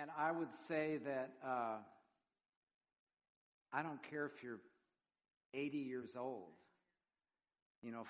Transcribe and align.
and 0.00 0.10
I 0.16 0.30
would 0.30 0.48
say 0.68 0.98
that 1.04 1.30
uh, 1.44 1.78
I 3.72 3.82
don't 3.82 4.00
care 4.08 4.26
if 4.26 4.42
you're 4.42 4.60
80 5.54 5.78
years 5.78 6.10
old. 6.16 6.52
You 7.82 7.92
know, 7.92 8.04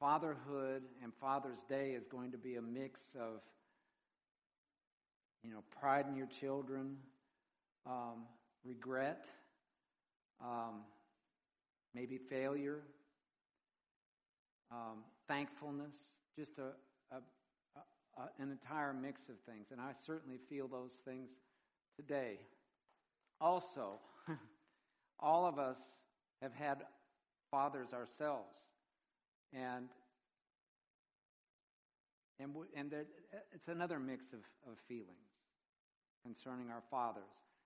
fatherhood 0.00 0.82
and 1.02 1.12
Father's 1.20 1.62
Day 1.68 1.90
is 1.90 2.04
going 2.10 2.32
to 2.32 2.38
be 2.38 2.56
a 2.56 2.62
mix 2.62 3.00
of, 3.18 3.40
you 5.44 5.50
know, 5.50 5.62
pride 5.80 6.06
in 6.08 6.16
your 6.16 6.28
children, 6.40 6.96
um, 7.86 8.24
regret, 8.64 9.26
um, 10.42 10.82
maybe 11.94 12.18
failure, 12.18 12.80
um, 14.70 15.04
thankfulness, 15.26 15.94
just 16.36 16.52
a, 16.58 17.14
a, 17.14 17.20
a, 18.18 18.42
an 18.42 18.50
entire 18.50 18.92
mix 18.92 19.22
of 19.28 19.36
things. 19.46 19.68
And 19.70 19.80
I 19.80 19.92
certainly 20.06 20.38
feel 20.48 20.68
those 20.68 20.98
things 21.04 21.30
today. 21.96 22.38
Also, 23.40 24.00
all 25.20 25.46
of 25.46 25.58
us 25.58 25.76
have 26.42 26.52
had 26.52 26.82
fathers 27.50 27.88
ourselves. 27.92 28.56
And 29.52 29.88
and, 32.40 32.54
and 32.76 32.92
it's 33.52 33.68
another 33.68 33.98
mix 33.98 34.32
of, 34.32 34.40
of 34.70 34.78
feelings 34.86 35.08
concerning 36.24 36.70
our 36.70 36.82
fathers. 36.90 37.24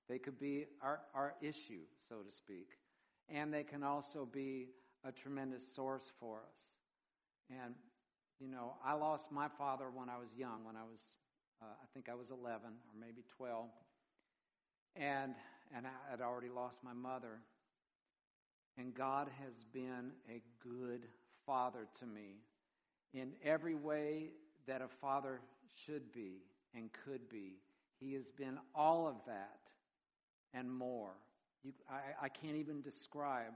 They 0.09 0.19
could 0.19 0.39
be 0.39 0.67
our, 0.81 1.01
our 1.15 1.35
issue, 1.43 1.83
so 2.09 2.17
to 2.17 2.37
speak, 2.37 2.69
and 3.29 3.53
they 3.53 3.65
can 3.65 3.83
also 3.83 4.27
be 4.31 4.69
a 5.05 5.13
tremendous 5.13 5.63
source 5.75 6.13
for 6.19 6.39
us. 6.39 6.55
And, 7.51 7.75
you 8.43 8.49
know, 8.49 8.75
I 8.85 8.95
lost 8.95 9.31
my 9.31 9.47
father 9.57 9.85
when 9.95 10.09
I 10.09 10.19
was 10.19 10.29
young, 10.37 10.65
when 10.65 10.75
I 10.75 10.83
was, 10.83 10.99
uh, 11.63 11.67
I 11.67 11.87
think 11.95 12.09
I 12.09 12.15
was 12.15 12.27
11 12.31 12.67
or 12.67 13.01
maybe 13.01 13.23
12. 13.37 13.67
And, 14.97 15.35
and 15.75 15.87
I 15.87 16.11
had 16.11 16.21
already 16.21 16.49
lost 16.49 16.77
my 16.83 16.93
mother. 16.93 17.39
And 18.77 18.93
God 18.93 19.29
has 19.41 19.53
been 19.73 20.11
a 20.29 20.43
good 20.61 21.03
father 21.47 21.87
to 22.01 22.07
me 22.07 22.41
in 23.15 23.33
every 23.45 23.77
way 23.77 24.31
that 24.67 24.83
a 24.83 24.89
father 25.01 25.41
should 25.87 26.13
be 26.13 26.43
and 26.75 26.91
could 27.05 27.29
be. 27.29 27.59
He 28.01 28.15
has 28.15 28.25
been 28.37 28.59
all 28.75 29.07
of 29.07 29.17
that 29.27 29.61
and 30.53 30.69
more. 30.69 31.13
You, 31.63 31.73
I, 31.89 32.27
I 32.27 32.29
can't 32.29 32.57
even 32.57 32.83
describe 32.83 33.53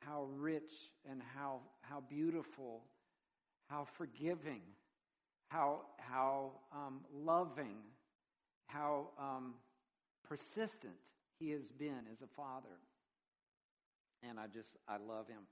how 0.00 0.26
rich 0.36 0.70
and 1.10 1.22
how, 1.34 1.60
how 1.80 2.02
beautiful, 2.08 2.82
how 3.68 3.86
forgiving, 3.96 4.62
how, 5.48 5.82
how 5.98 6.52
um, 6.74 7.00
loving, 7.14 7.76
how 8.66 9.08
um, 9.18 9.54
persistent 10.26 10.94
he 11.38 11.50
has 11.50 11.70
been 11.78 12.04
as 12.12 12.20
a 12.22 12.28
father. 12.36 12.76
And 14.28 14.38
I 14.38 14.46
just, 14.46 14.70
I 14.88 14.94
love 14.96 15.28
him. 15.28 15.42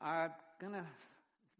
I'm 0.00 0.30
going 0.60 0.72
to, 0.74 0.84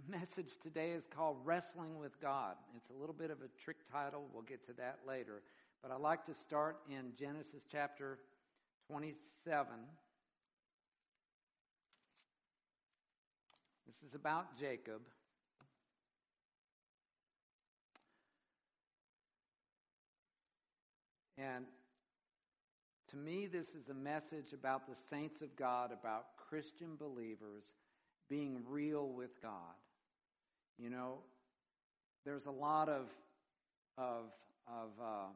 message 0.08 0.52
today 0.62 0.90
is 0.90 1.04
called 1.14 1.36
Wrestling 1.44 1.98
with 1.98 2.20
God. 2.20 2.56
It's 2.76 2.90
a 2.90 3.00
little 3.00 3.14
bit 3.14 3.30
of 3.30 3.38
a 3.38 3.64
trick 3.64 3.76
title. 3.90 4.24
We'll 4.32 4.42
get 4.42 4.66
to 4.66 4.72
that 4.74 4.98
later. 5.06 5.42
But 5.82 5.92
I'd 5.92 6.00
like 6.00 6.26
to 6.26 6.34
start 6.46 6.78
in 6.90 7.12
Genesis 7.18 7.62
chapter 7.70 8.18
27. 8.90 9.66
This 13.86 14.08
is 14.08 14.14
about 14.14 14.58
Jacob. 14.58 15.00
And 21.36 21.64
to 23.10 23.16
me, 23.16 23.46
this 23.46 23.66
is 23.68 23.88
a 23.90 23.94
message 23.94 24.52
about 24.52 24.86
the 24.86 24.94
saints 25.10 25.42
of 25.42 25.54
God, 25.56 25.90
about 25.92 26.36
Christian 26.48 26.96
believers 26.98 27.64
being 28.30 28.62
real 28.68 29.08
with 29.08 29.42
God. 29.42 29.74
You 30.78 30.90
know, 30.90 31.18
there's 32.24 32.46
a 32.46 32.50
lot 32.50 32.88
of 32.88 33.06
of 33.98 34.32
of 34.66 34.90
uh, 35.00 35.26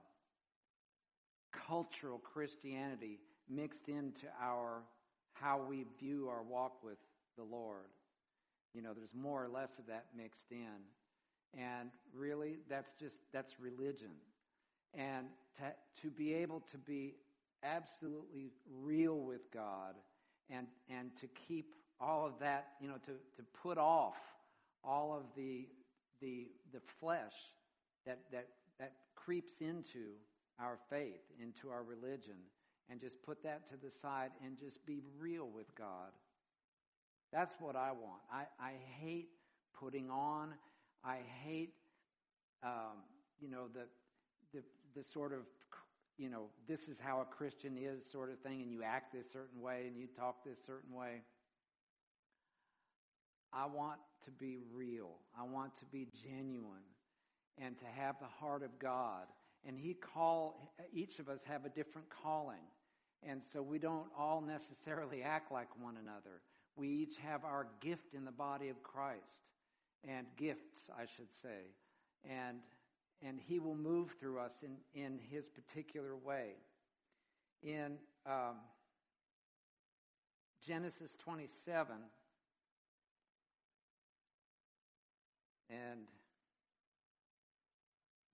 cultural 1.66 2.18
Christianity 2.18 3.18
mixed 3.48 3.88
into 3.88 4.26
our 4.42 4.82
how 5.34 5.60
we 5.68 5.84
view 6.00 6.28
our 6.28 6.42
walk 6.42 6.82
with 6.82 6.98
the 7.36 7.44
Lord. 7.44 7.86
You 8.74 8.82
know, 8.82 8.92
there's 8.94 9.14
more 9.14 9.42
or 9.42 9.48
less 9.48 9.70
of 9.78 9.86
that 9.86 10.06
mixed 10.16 10.50
in. 10.50 10.80
And 11.58 11.90
really, 12.14 12.58
that's 12.68 12.90
just, 13.00 13.16
that's 13.32 13.54
religion. 13.58 14.10
And 14.94 15.26
to, 15.58 15.72
to 16.02 16.10
be 16.10 16.34
able 16.34 16.62
to 16.72 16.78
be 16.78 17.14
absolutely 17.62 18.52
real 18.80 19.16
with 19.16 19.50
God 19.52 19.94
and, 20.50 20.66
and 20.88 21.10
to 21.20 21.26
keep 21.48 21.74
all 22.00 22.26
of 22.26 22.32
that, 22.40 22.68
you 22.80 22.88
know, 22.88 22.98
to, 23.06 23.12
to 23.36 23.42
put 23.62 23.78
off 23.78 24.16
all 24.84 25.12
of 25.12 25.24
the, 25.36 25.66
the, 26.20 26.48
the 26.72 26.80
flesh 27.00 27.34
that, 28.06 28.18
that, 28.32 28.46
that 28.78 28.92
creeps 29.16 29.54
into 29.60 30.14
our 30.60 30.78
faith, 30.88 31.20
into 31.42 31.70
our 31.70 31.82
religion, 31.82 32.36
and 32.90 33.00
just 33.00 33.20
put 33.22 33.42
that 33.42 33.68
to 33.68 33.76
the 33.76 33.90
side 34.00 34.30
and 34.44 34.56
just 34.56 34.84
be 34.86 35.00
real 35.18 35.48
with 35.52 35.74
God. 35.76 36.12
That's 37.32 37.54
what 37.60 37.76
I 37.76 37.92
want. 37.92 38.22
I, 38.32 38.44
I 38.60 38.72
hate 39.00 39.28
putting 39.78 40.10
on. 40.10 40.54
I 41.04 41.18
hate, 41.44 41.74
um, 42.62 43.04
you 43.40 43.48
know, 43.48 43.66
the, 43.72 43.86
the, 44.52 44.64
the 44.94 45.04
sort 45.12 45.32
of, 45.32 45.40
you 46.16 46.28
know, 46.28 46.46
this 46.66 46.80
is 46.88 46.96
how 46.98 47.20
a 47.20 47.24
Christian 47.24 47.76
is 47.78 48.00
sort 48.10 48.30
of 48.30 48.38
thing, 48.40 48.62
and 48.62 48.72
you 48.72 48.82
act 48.82 49.12
this 49.12 49.26
certain 49.32 49.60
way 49.60 49.84
and 49.86 49.96
you 49.96 50.08
talk 50.18 50.44
this 50.44 50.58
certain 50.66 50.94
way. 50.94 51.22
I 53.52 53.66
want 53.66 53.98
to 54.24 54.30
be 54.30 54.58
real. 54.74 55.10
I 55.38 55.44
want 55.44 55.76
to 55.78 55.84
be 55.86 56.08
genuine 56.22 56.84
and 57.56 57.78
to 57.78 57.86
have 57.86 58.16
the 58.20 58.26
heart 58.26 58.62
of 58.62 58.78
God. 58.78 59.24
And 59.66 59.78
he 59.78 59.94
call 59.94 60.74
each 60.92 61.18
of 61.18 61.28
us 61.28 61.40
have 61.44 61.64
a 61.64 61.68
different 61.68 62.08
calling. 62.22 62.62
And 63.22 63.40
so 63.52 63.62
we 63.62 63.78
don't 63.78 64.06
all 64.16 64.40
necessarily 64.40 65.22
act 65.22 65.50
like 65.50 65.68
one 65.80 65.96
another. 65.96 66.40
We 66.78 66.88
each 66.88 67.16
have 67.24 67.44
our 67.44 67.66
gift 67.80 68.14
in 68.14 68.24
the 68.24 68.30
body 68.30 68.68
of 68.68 68.82
Christ, 68.84 69.18
and 70.06 70.26
gifts, 70.36 70.78
I 70.96 71.06
should 71.16 71.28
say. 71.42 71.74
And, 72.24 72.58
and 73.20 73.40
He 73.44 73.58
will 73.58 73.74
move 73.74 74.14
through 74.20 74.38
us 74.38 74.52
in, 74.62 74.76
in 74.94 75.18
His 75.30 75.44
particular 75.48 76.14
way. 76.14 76.52
In 77.64 77.98
um, 78.24 78.56
Genesis 80.64 81.10
27, 81.24 81.96
and 85.70 86.00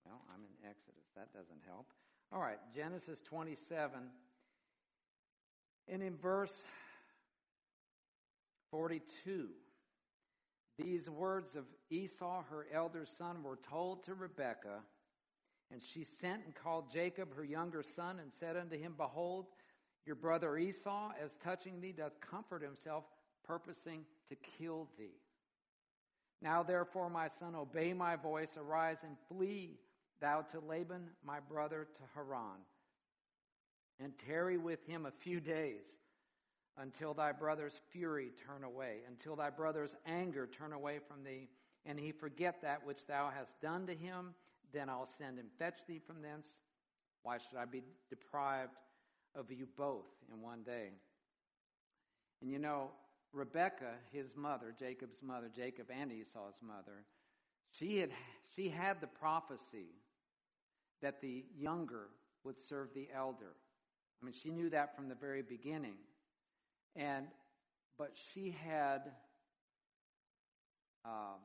well, 0.04 0.20
I'm 0.28 0.42
in 0.42 0.68
Exodus. 0.68 1.04
That 1.16 1.32
doesn't 1.32 1.62
help. 1.66 1.86
All 2.30 2.40
right, 2.40 2.58
Genesis 2.74 3.20
27. 3.22 3.90
And 5.88 6.02
in 6.02 6.16
verse 6.16 6.54
42. 8.74 9.46
These 10.80 11.08
words 11.08 11.54
of 11.54 11.62
Esau, 11.90 12.42
her 12.50 12.66
elder 12.74 13.06
son, 13.18 13.44
were 13.44 13.60
told 13.70 14.04
to 14.04 14.14
Rebekah, 14.14 14.80
and 15.70 15.80
she 15.92 16.04
sent 16.20 16.44
and 16.44 16.54
called 16.56 16.86
Jacob, 16.92 17.28
her 17.36 17.44
younger 17.44 17.84
son, 17.94 18.18
and 18.18 18.32
said 18.40 18.56
unto 18.56 18.76
him, 18.76 18.94
Behold, 18.96 19.46
your 20.04 20.16
brother 20.16 20.58
Esau, 20.58 21.12
as 21.22 21.30
touching 21.44 21.80
thee, 21.80 21.94
doth 21.96 22.14
comfort 22.28 22.62
himself, 22.62 23.04
purposing 23.46 24.00
to 24.28 24.36
kill 24.58 24.88
thee. 24.98 25.20
Now 26.42 26.64
therefore, 26.64 27.08
my 27.08 27.28
son, 27.38 27.54
obey 27.54 27.92
my 27.92 28.16
voice, 28.16 28.48
arise 28.56 28.98
and 29.04 29.14
flee 29.28 29.78
thou 30.20 30.44
to 30.50 30.58
Laban, 30.58 31.10
my 31.24 31.38
brother, 31.38 31.86
to 31.94 32.02
Haran, 32.16 32.58
and 34.00 34.12
tarry 34.26 34.58
with 34.58 34.84
him 34.84 35.06
a 35.06 35.22
few 35.22 35.38
days 35.38 35.84
until 36.80 37.14
thy 37.14 37.32
brother's 37.32 37.80
fury 37.92 38.30
turn 38.46 38.64
away, 38.64 38.98
until 39.08 39.36
thy 39.36 39.50
brother's 39.50 39.94
anger 40.06 40.46
turn 40.46 40.72
away 40.72 40.98
from 41.06 41.22
thee, 41.24 41.48
and 41.86 41.98
he 41.98 42.12
forget 42.12 42.60
that 42.62 42.84
which 42.84 43.06
thou 43.06 43.30
hast 43.34 43.52
done 43.60 43.86
to 43.86 43.94
him, 43.94 44.34
then 44.72 44.88
I'll 44.88 45.08
send 45.18 45.38
and 45.38 45.48
fetch 45.58 45.78
thee 45.86 46.00
from 46.04 46.22
thence. 46.22 46.46
Why 47.22 47.38
should 47.38 47.58
I 47.58 47.64
be 47.64 47.82
deprived 48.10 48.72
of 49.34 49.50
you 49.50 49.66
both 49.76 50.06
in 50.32 50.42
one 50.42 50.62
day? 50.62 50.88
And 52.42 52.50
you 52.50 52.58
know, 52.58 52.90
Rebekah, 53.32 53.94
his 54.12 54.26
mother, 54.36 54.74
Jacob's 54.78 55.22
mother, 55.22 55.50
Jacob 55.54 55.86
and 55.90 56.12
Esau's 56.12 56.54
mother, 56.60 57.04
she 57.78 57.98
had, 57.98 58.10
she 58.54 58.68
had 58.68 59.00
the 59.00 59.06
prophecy 59.06 59.88
that 61.02 61.20
the 61.20 61.44
younger 61.58 62.08
would 62.44 62.56
serve 62.68 62.88
the 62.94 63.08
elder. 63.14 63.52
I 64.22 64.26
mean, 64.26 64.34
she 64.42 64.50
knew 64.50 64.70
that 64.70 64.94
from 64.94 65.08
the 65.08 65.14
very 65.14 65.42
beginning. 65.42 65.96
And, 66.96 67.26
but 67.98 68.12
she 68.32 68.56
had, 68.64 69.00
uh, 71.04 71.36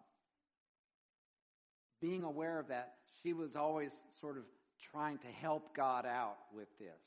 being 2.02 2.24
aware 2.24 2.60
of 2.60 2.68
that, 2.68 2.96
she 3.22 3.34
was 3.34 3.56
always 3.56 3.92
sort 4.22 4.38
of 4.38 4.44
trying 4.92 5.18
to 5.20 5.28
help 5.28 5.76
God 5.76 6.06
out 6.06 6.38
with 6.56 6.68
this. 6.80 7.02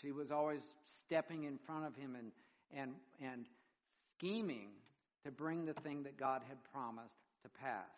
She 0.00 0.12
was 0.12 0.30
always 0.30 0.60
stepping 1.04 1.44
in 1.44 1.58
front 1.66 1.86
of 1.86 1.96
him 1.96 2.14
and, 2.16 2.30
and, 2.74 2.92
and 3.22 3.46
scheming 4.16 4.68
to 5.24 5.30
bring 5.30 5.64
the 5.64 5.74
thing 5.74 6.02
that 6.04 6.18
God 6.18 6.42
had 6.46 6.58
promised 6.72 7.16
to 7.42 7.48
pass. 7.48 7.90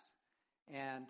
And, 0.73 1.05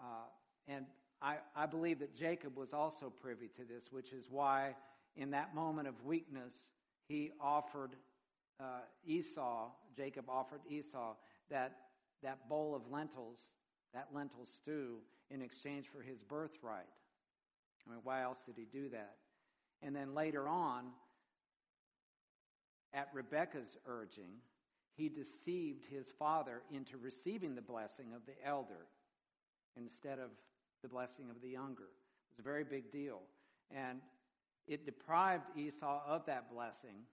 uh, 0.00 0.26
and 0.66 0.86
I, 1.22 1.36
I 1.56 1.66
believe 1.66 2.00
that 2.00 2.16
Jacob 2.16 2.56
was 2.56 2.72
also 2.72 3.10
privy 3.20 3.48
to 3.56 3.62
this, 3.62 3.84
which 3.90 4.12
is 4.12 4.24
why 4.30 4.74
in 5.16 5.30
that 5.30 5.54
moment 5.54 5.88
of 5.88 5.94
weakness, 6.04 6.52
he 7.08 7.30
offered 7.40 7.92
uh, 8.60 8.80
Esau, 9.06 9.70
Jacob 9.96 10.26
offered 10.28 10.60
Esau 10.68 11.14
that, 11.50 11.76
that 12.22 12.48
bowl 12.48 12.74
of 12.74 12.82
lentils, 12.92 13.38
that 13.94 14.08
lentil 14.14 14.46
stew, 14.60 14.98
in 15.30 15.42
exchange 15.42 15.86
for 15.94 16.02
his 16.02 16.22
birthright. 16.22 16.86
I 17.86 17.90
mean, 17.90 18.00
why 18.04 18.22
else 18.22 18.38
did 18.46 18.56
he 18.56 18.66
do 18.70 18.88
that? 18.90 19.16
And 19.82 19.94
then 19.94 20.14
later 20.14 20.48
on, 20.48 20.86
at 22.92 23.08
Rebekah's 23.14 23.76
urging, 23.86 24.40
he 24.94 25.08
deceived 25.08 25.84
his 25.90 26.06
father 26.18 26.62
into 26.74 26.96
receiving 26.96 27.54
the 27.54 27.62
blessing 27.62 28.06
of 28.14 28.22
the 28.26 28.34
elder 28.46 28.86
instead 29.76 30.18
of 30.18 30.30
the 30.82 30.88
blessing 30.88 31.30
of 31.30 31.40
the 31.40 31.48
younger. 31.48 31.84
It 31.84 32.36
was 32.36 32.38
a 32.40 32.42
very 32.42 32.64
big 32.64 32.90
deal. 32.90 33.20
And 33.70 34.00
it 34.68 34.84
deprived 34.84 35.44
Esau 35.56 36.02
of 36.06 36.26
that 36.26 36.52
blessing. 36.52 37.04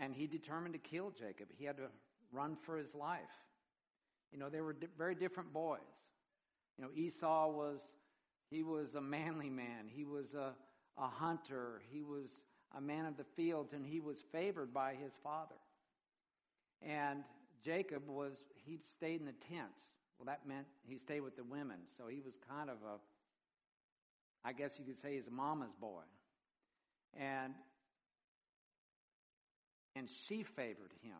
And 0.00 0.14
he 0.14 0.26
determined 0.26 0.74
to 0.74 0.80
kill 0.80 1.10
Jacob. 1.10 1.48
He 1.58 1.64
had 1.64 1.76
to 1.76 1.88
run 2.32 2.56
for 2.64 2.78
his 2.78 2.94
life. 2.94 3.20
You 4.32 4.38
know, 4.38 4.48
they 4.48 4.60
were 4.60 4.72
di- 4.72 4.86
very 4.96 5.14
different 5.14 5.52
boys. 5.52 5.80
You 6.78 6.84
know, 6.84 6.90
Esau 6.94 7.50
was, 7.50 7.80
he 8.50 8.62
was 8.62 8.94
a 8.94 9.00
manly 9.00 9.50
man. 9.50 9.88
He 9.88 10.04
was 10.04 10.32
a, 10.34 10.52
a 10.96 11.08
hunter. 11.08 11.82
He 11.90 12.02
was 12.02 12.30
a 12.76 12.80
man 12.80 13.04
of 13.04 13.16
the 13.18 13.26
fields, 13.36 13.74
and 13.74 13.86
he 13.86 14.00
was 14.00 14.16
favored 14.32 14.72
by 14.72 14.94
his 14.94 15.12
father. 15.22 15.56
And 16.80 17.24
Jacob 17.62 18.08
was, 18.08 18.32
he 18.64 18.78
stayed 18.96 19.20
in 19.20 19.26
the 19.26 19.34
tents. 19.50 19.82
Well, 20.18 20.26
that 20.26 20.48
meant 20.48 20.66
he 20.82 20.98
stayed 20.98 21.20
with 21.20 21.36
the 21.36 21.44
women. 21.44 21.78
So 21.98 22.06
he 22.06 22.20
was 22.20 22.34
kind 22.48 22.70
of 22.70 22.76
a, 22.86 22.96
I 24.44 24.52
guess 24.52 24.70
you 24.78 24.84
could 24.84 25.00
say 25.00 25.14
he's 25.14 25.26
a 25.26 25.30
mama's 25.30 25.72
boy. 25.80 26.02
And, 27.18 27.52
and 29.94 30.08
she 30.28 30.44
favored 30.56 30.92
him. 31.02 31.18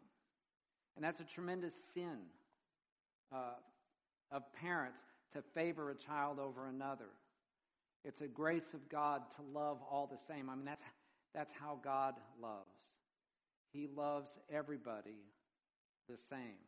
And 0.96 1.04
that's 1.04 1.20
a 1.20 1.26
tremendous 1.34 1.72
sin 1.94 2.18
uh, 3.32 3.54
of 4.30 4.42
parents 4.60 4.98
to 5.34 5.42
favor 5.54 5.90
a 5.90 5.94
child 5.94 6.38
over 6.38 6.68
another. 6.68 7.08
It's 8.04 8.20
a 8.20 8.26
grace 8.26 8.74
of 8.74 8.88
God 8.88 9.22
to 9.36 9.58
love 9.58 9.78
all 9.90 10.06
the 10.06 10.18
same. 10.32 10.50
I 10.50 10.54
mean, 10.54 10.64
that's, 10.64 10.82
that's 11.34 11.52
how 11.58 11.78
God 11.82 12.14
loves. 12.40 12.66
He 13.72 13.88
loves 13.96 14.28
everybody 14.52 15.22
the 16.08 16.16
same. 16.28 16.60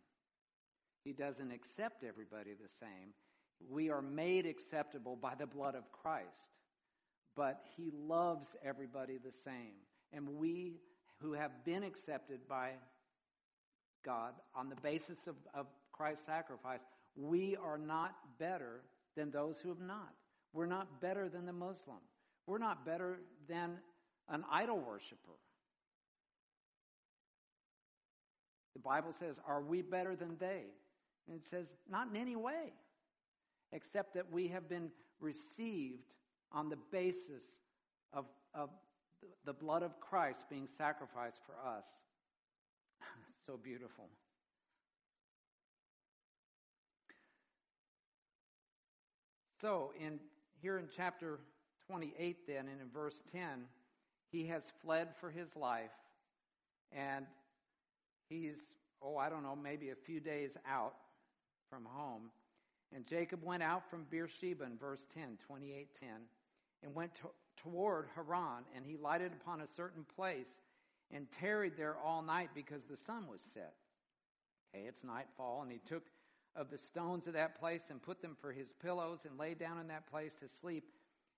He 1.05 1.13
doesn't 1.13 1.51
accept 1.53 2.05
everybody 2.05 2.53
the 2.53 2.71
same. 2.81 3.13
We 3.69 3.91
are 3.91 4.03
made 4.03 4.47
acceptable 4.47 5.17
by 5.17 5.35
the 5.35 5.47
blood 5.47 5.75
of 5.75 5.91
Christ, 5.93 6.29
but 7.37 7.63
He 7.77 7.91
loves 7.93 8.47
everybody 8.65 9.19
the 9.19 9.33
same. 9.45 9.75
And 10.13 10.37
we 10.37 10.81
who 11.21 11.33
have 11.33 11.65
been 11.65 11.83
accepted 11.83 12.41
by 12.49 12.71
God 14.05 14.35
on 14.55 14.69
the 14.69 14.77
basis 14.77 15.19
of, 15.27 15.35
of 15.55 15.67
Christ's 15.93 16.27
sacrifice, 16.27 16.81
we 17.17 17.57
are 17.57 17.79
not 17.79 18.15
better 18.39 18.83
than 19.17 19.31
those 19.31 19.57
who 19.63 19.71
have 19.71 19.81
not. 19.81 20.13
We're 20.53 20.67
not 20.67 21.01
better 21.01 21.29
than 21.29 21.47
the 21.47 21.53
Muslim. 21.53 21.99
We're 22.47 22.59
not 22.59 22.85
better 22.85 23.19
than 23.49 23.79
an 24.29 24.45
idol 24.51 24.79
worshiper. 24.79 25.39
The 28.75 28.81
Bible 28.81 29.15
says, 29.19 29.37
Are 29.47 29.63
we 29.63 29.83
better 29.83 30.15
than 30.17 30.37
they? 30.39 30.63
And 31.27 31.37
it 31.37 31.43
says, 31.51 31.67
Not 31.91 32.09
in 32.09 32.17
any 32.17 32.37
way, 32.37 32.73
except 33.75 34.15
that 34.15 34.31
we 34.33 34.49
have 34.49 34.69
been 34.69 34.89
received 35.21 36.05
on 36.53 36.69
the 36.71 36.79
basis 36.91 37.43
of, 38.13 38.25
of 38.55 38.71
the 39.45 39.53
blood 39.53 39.83
of 39.83 40.01
Christ 40.01 40.45
being 40.49 40.69
sacrificed 40.79 41.41
for 41.45 41.55
us. 41.69 41.85
so 43.47 43.59
beautiful. 43.63 44.09
So, 49.61 49.93
in 49.99 50.21
here 50.61 50.79
in 50.79 50.87
chapter 50.95 51.41
28, 51.89 52.47
then, 52.47 52.69
and 52.69 52.81
in 52.81 52.89
verse 52.93 53.15
10, 53.33 53.65
he 54.31 54.47
has 54.49 54.63
fled 54.83 55.09
for 55.21 55.31
his 55.31 55.49
life, 55.57 55.91
and 56.93 57.25
he's, 58.29 58.57
oh, 59.03 59.17
I 59.17 59.29
don't 59.29 59.43
know, 59.43 59.57
maybe 59.57 59.91
a 59.91 59.95
few 59.95 60.21
days 60.21 60.51
out 60.69 60.95
from 61.71 61.87
home. 61.87 62.31
And 62.93 63.07
Jacob 63.07 63.43
went 63.43 63.63
out 63.63 63.83
from 63.91 64.07
Beersheba 64.11 64.65
in 64.65 64.77
verse 64.79 65.01
10, 65.15 65.39
28, 65.47 65.89
10, 66.01 66.09
and 66.83 66.95
went 66.95 67.15
to, 67.17 67.29
toward 67.63 68.07
Haran, 68.15 68.65
and 68.75 68.85
he 68.85 68.97
lighted 68.97 69.33
upon 69.33 69.61
a 69.61 69.69
certain 69.77 70.05
place 70.17 70.47
and 71.13 71.27
tarried 71.41 71.75
there 71.77 71.97
all 72.05 72.23
night 72.23 72.51
because 72.55 72.83
the 72.89 72.99
sun 73.07 73.27
was 73.29 73.41
set. 73.53 73.75
Okay, 74.75 74.87
it's 74.87 75.03
nightfall, 75.05 75.63
and 75.63 75.71
he 75.71 75.81
took 75.89 76.03
of 76.57 76.71
the 76.71 76.79
stones 76.91 77.27
of 77.27 77.33
that 77.33 77.59
place 77.59 77.81
and 77.91 78.03
put 78.03 78.23
them 78.23 78.37
for 78.41 78.53
his 78.53 78.69
pillows 78.83 79.19
and 79.29 79.39
lay 79.39 79.55
down 79.55 79.79
in 79.79 79.89
that 79.89 80.09
place 80.11 80.31
to 80.41 80.47
sleep. 80.61 80.85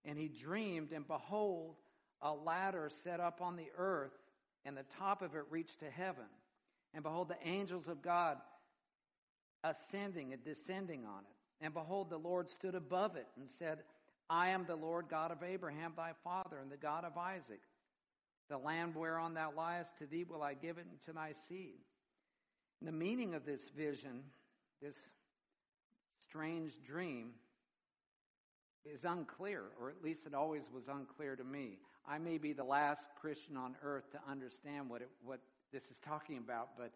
And 0.04 0.18
he 0.18 0.28
dreamed, 0.28 0.92
and 0.92 1.06
behold, 1.06 1.76
a 2.22 2.32
ladder 2.32 2.90
set 3.02 3.20
up 3.20 3.40
on 3.40 3.56
the 3.56 3.68
earth, 3.76 4.12
and 4.64 4.76
the 4.76 4.84
top 4.98 5.22
of 5.22 5.34
it 5.34 5.44
reached 5.50 5.80
to 5.80 5.90
heaven. 5.90 6.26
And 6.94 7.02
behold, 7.02 7.28
the 7.28 7.48
angels 7.48 7.84
of 7.88 8.02
God 8.02 8.36
ascending 9.64 10.32
and 10.32 10.44
descending 10.44 11.04
on 11.04 11.20
it. 11.20 11.35
And 11.60 11.72
behold, 11.72 12.10
the 12.10 12.18
Lord 12.18 12.48
stood 12.50 12.74
above 12.74 13.16
it 13.16 13.26
and 13.36 13.48
said, 13.58 13.78
I 14.28 14.48
am 14.48 14.66
the 14.66 14.76
Lord 14.76 15.06
God 15.08 15.30
of 15.30 15.42
Abraham 15.42 15.92
thy 15.96 16.12
father, 16.24 16.58
and 16.60 16.70
the 16.70 16.76
God 16.76 17.04
of 17.04 17.16
Isaac. 17.16 17.60
The 18.48 18.58
land 18.58 18.94
whereon 18.94 19.34
thou 19.34 19.52
liest, 19.56 19.96
to 19.98 20.06
thee 20.06 20.24
will 20.24 20.42
I 20.42 20.54
give 20.54 20.78
it, 20.78 20.86
and 20.90 21.02
to 21.06 21.12
thy 21.12 21.32
seed. 21.48 21.78
And 22.80 22.88
the 22.88 22.92
meaning 22.92 23.34
of 23.34 23.46
this 23.46 23.60
vision 23.76 24.22
this 24.82 24.94
strange 26.20 26.72
dream 26.86 27.30
is 28.84 29.00
unclear, 29.04 29.64
or 29.80 29.90
at 29.90 30.02
least 30.02 30.20
it 30.26 30.34
always 30.34 30.62
was 30.72 30.84
unclear 30.88 31.34
to 31.34 31.44
me. 31.44 31.78
I 32.06 32.18
may 32.18 32.38
be 32.38 32.52
the 32.52 32.64
last 32.64 33.08
Christian 33.20 33.56
on 33.56 33.74
earth 33.82 34.10
to 34.12 34.20
understand 34.30 34.88
what, 34.88 35.02
it, 35.02 35.08
what 35.24 35.40
this 35.72 35.82
is 35.84 35.96
talking 36.04 36.38
about, 36.38 36.70
but 36.78 36.92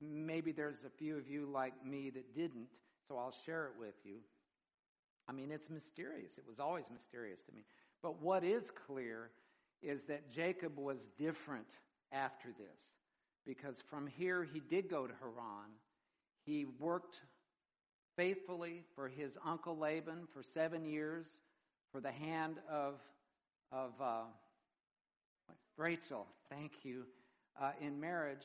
maybe 0.00 0.52
there's 0.52 0.84
a 0.84 0.90
few 0.98 1.16
of 1.16 1.28
you 1.28 1.46
like 1.46 1.74
me 1.86 2.10
that 2.10 2.34
didn't, 2.34 2.66
so 3.08 3.16
I'll 3.16 3.34
share 3.44 3.66
it 3.66 3.72
with 3.78 3.94
you. 4.04 4.16
I 5.28 5.32
mean, 5.32 5.50
it's 5.50 5.70
mysterious. 5.70 6.32
It 6.36 6.44
was 6.48 6.58
always 6.58 6.84
mysterious 6.92 7.38
to 7.48 7.54
me. 7.54 7.62
But 8.02 8.20
what 8.20 8.44
is 8.44 8.62
clear 8.86 9.30
is 9.82 10.00
that 10.08 10.30
Jacob 10.30 10.76
was 10.76 10.98
different 11.18 11.66
after 12.12 12.48
this, 12.48 12.78
because 13.46 13.76
from 13.88 14.06
here 14.06 14.46
he 14.52 14.60
did 14.60 14.90
go 14.90 15.06
to 15.06 15.12
Haran 15.20 15.70
he 16.44 16.66
worked 16.78 17.16
faithfully 18.16 18.82
for 18.94 19.08
his 19.08 19.32
uncle 19.46 19.76
Laban 19.76 20.26
for 20.32 20.42
seven 20.54 20.84
years 20.84 21.26
for 21.92 22.00
the 22.00 22.10
hand 22.10 22.56
of, 22.70 22.94
of 23.70 23.92
uh, 24.00 24.22
Rachel, 25.76 26.26
thank 26.50 26.72
you, 26.82 27.04
uh, 27.60 27.72
in 27.80 28.00
marriage, 28.00 28.42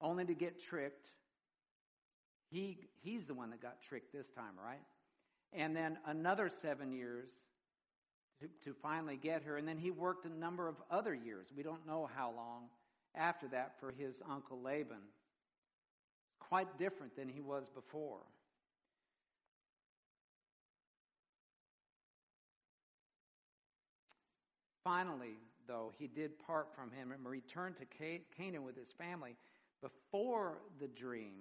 only 0.00 0.24
to 0.24 0.34
get 0.34 0.62
tricked. 0.62 1.06
He, 2.50 2.78
he's 3.02 3.24
the 3.26 3.34
one 3.34 3.50
that 3.50 3.60
got 3.60 3.82
tricked 3.88 4.12
this 4.12 4.26
time, 4.34 4.54
right? 4.62 4.80
And 5.52 5.74
then 5.74 5.98
another 6.06 6.50
seven 6.62 6.92
years 6.92 7.28
to, 8.40 8.48
to 8.64 8.76
finally 8.80 9.16
get 9.16 9.42
her. 9.42 9.56
And 9.56 9.66
then 9.66 9.78
he 9.78 9.90
worked 9.90 10.24
a 10.24 10.32
number 10.32 10.68
of 10.68 10.76
other 10.90 11.14
years. 11.14 11.48
We 11.56 11.62
don't 11.62 11.86
know 11.86 12.08
how 12.14 12.32
long 12.34 12.64
after 13.14 13.48
that 13.48 13.74
for 13.80 13.92
his 13.92 14.14
uncle 14.30 14.60
Laban 14.62 14.98
quite 16.38 16.78
different 16.78 17.16
than 17.16 17.28
he 17.28 17.40
was 17.40 17.68
before. 17.74 18.20
Finally, 24.84 25.36
though, 25.66 25.92
he 25.98 26.06
did 26.06 26.38
part 26.38 26.68
from 26.74 26.90
him 26.90 27.12
and 27.12 27.26
returned 27.26 27.74
to 27.76 27.84
Canaan 28.34 28.64
with 28.64 28.74
his 28.74 28.88
family. 28.96 29.36
Before 29.82 30.62
the 30.80 30.88
dream, 30.88 31.34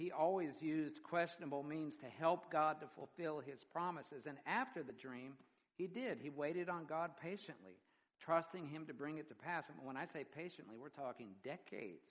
he 0.00 0.10
always 0.10 0.52
used 0.60 1.02
questionable 1.02 1.62
means 1.62 1.92
to 2.00 2.06
help 2.06 2.50
God 2.50 2.80
to 2.80 2.86
fulfill 2.96 3.38
his 3.38 3.58
promises. 3.70 4.24
And 4.26 4.38
after 4.46 4.82
the 4.82 4.94
dream, 4.94 5.34
he 5.76 5.86
did. 5.86 6.18
He 6.22 6.30
waited 6.30 6.70
on 6.70 6.86
God 6.86 7.10
patiently, 7.20 7.76
trusting 8.18 8.66
him 8.66 8.86
to 8.86 8.94
bring 8.94 9.18
it 9.18 9.28
to 9.28 9.34
pass. 9.34 9.64
And 9.68 9.86
when 9.86 9.98
I 9.98 10.06
say 10.06 10.24
patiently, 10.24 10.76
we're 10.80 10.88
talking 10.88 11.28
decades. 11.44 12.06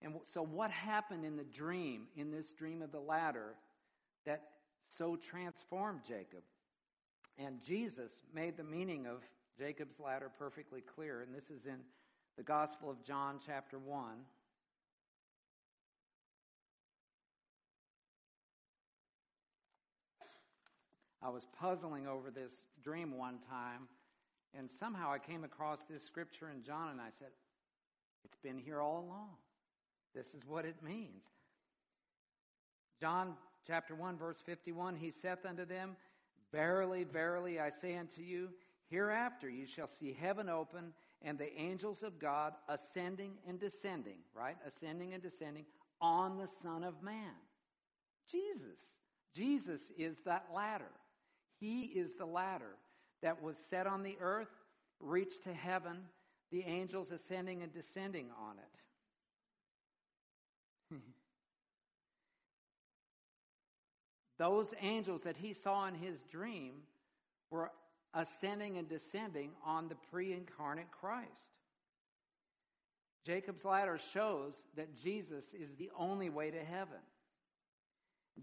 And 0.00 0.14
so, 0.32 0.42
what 0.42 0.70
happened 0.70 1.26
in 1.26 1.36
the 1.36 1.44
dream, 1.44 2.06
in 2.16 2.30
this 2.30 2.46
dream 2.58 2.80
of 2.80 2.92
the 2.92 3.00
ladder, 3.00 3.56
that 4.24 4.42
so 4.96 5.16
transformed 5.16 6.00
Jacob? 6.08 6.44
And 7.36 7.62
Jesus 7.62 8.10
made 8.34 8.56
the 8.56 8.64
meaning 8.64 9.06
of 9.06 9.18
Jacob's 9.58 10.00
ladder 10.02 10.30
perfectly 10.38 10.80
clear, 10.80 11.20
and 11.20 11.34
this 11.34 11.50
is 11.50 11.66
in 11.66 11.80
the 12.38 12.42
Gospel 12.42 12.90
of 12.90 13.04
John, 13.04 13.38
chapter 13.46 13.78
1. 13.78 14.16
I 21.26 21.28
was 21.28 21.42
puzzling 21.58 22.06
over 22.06 22.30
this 22.30 22.52
dream 22.84 23.18
one 23.18 23.38
time, 23.50 23.88
and 24.56 24.68
somehow 24.78 25.10
I 25.10 25.18
came 25.18 25.42
across 25.42 25.80
this 25.90 26.02
scripture 26.06 26.50
in 26.54 26.62
John, 26.62 26.90
and 26.90 27.00
I 27.00 27.08
said, 27.18 27.30
It's 28.24 28.38
been 28.44 28.58
here 28.58 28.80
all 28.80 29.00
along. 29.00 29.30
This 30.14 30.26
is 30.36 30.42
what 30.46 30.64
it 30.64 30.76
means. 30.84 31.24
John 33.00 33.34
chapter 33.66 33.96
1, 33.96 34.16
verse 34.16 34.36
51 34.46 34.94
He 34.94 35.12
saith 35.20 35.44
unto 35.44 35.66
them, 35.66 35.96
Verily, 36.52 37.02
verily, 37.02 37.58
I 37.58 37.70
say 37.82 37.96
unto 37.96 38.22
you, 38.22 38.50
hereafter 38.88 39.50
you 39.50 39.66
shall 39.74 39.90
see 39.98 40.16
heaven 40.18 40.48
open 40.48 40.92
and 41.22 41.36
the 41.36 41.52
angels 41.58 41.98
of 42.04 42.20
God 42.20 42.52
ascending 42.68 43.32
and 43.48 43.58
descending, 43.58 44.18
right? 44.32 44.56
Ascending 44.64 45.12
and 45.12 45.22
descending 45.24 45.64
on 46.00 46.38
the 46.38 46.48
Son 46.62 46.84
of 46.84 47.02
Man. 47.02 47.34
Jesus. 48.30 48.78
Jesus 49.34 49.80
is 49.98 50.14
that 50.24 50.46
ladder. 50.54 50.92
He 51.60 51.82
is 51.82 52.10
the 52.18 52.26
ladder 52.26 52.76
that 53.22 53.42
was 53.42 53.56
set 53.70 53.86
on 53.86 54.02
the 54.02 54.16
earth, 54.20 54.48
reached 55.00 55.44
to 55.44 55.54
heaven, 55.54 55.98
the 56.50 56.62
angels 56.62 57.08
ascending 57.10 57.62
and 57.62 57.72
descending 57.72 58.26
on 58.38 58.56
it. 60.92 61.02
Those 64.38 64.66
angels 64.80 65.22
that 65.24 65.36
he 65.36 65.54
saw 65.64 65.86
in 65.88 65.94
his 65.94 66.18
dream 66.30 66.74
were 67.50 67.70
ascending 68.14 68.78
and 68.78 68.88
descending 68.88 69.50
on 69.64 69.88
the 69.88 69.96
pre 70.10 70.32
incarnate 70.32 70.90
Christ. 70.90 71.30
Jacob's 73.26 73.64
ladder 73.64 73.98
shows 74.14 74.52
that 74.76 74.96
Jesus 75.02 75.42
is 75.52 75.70
the 75.78 75.90
only 75.98 76.30
way 76.30 76.50
to 76.50 76.64
heaven. 76.64 77.00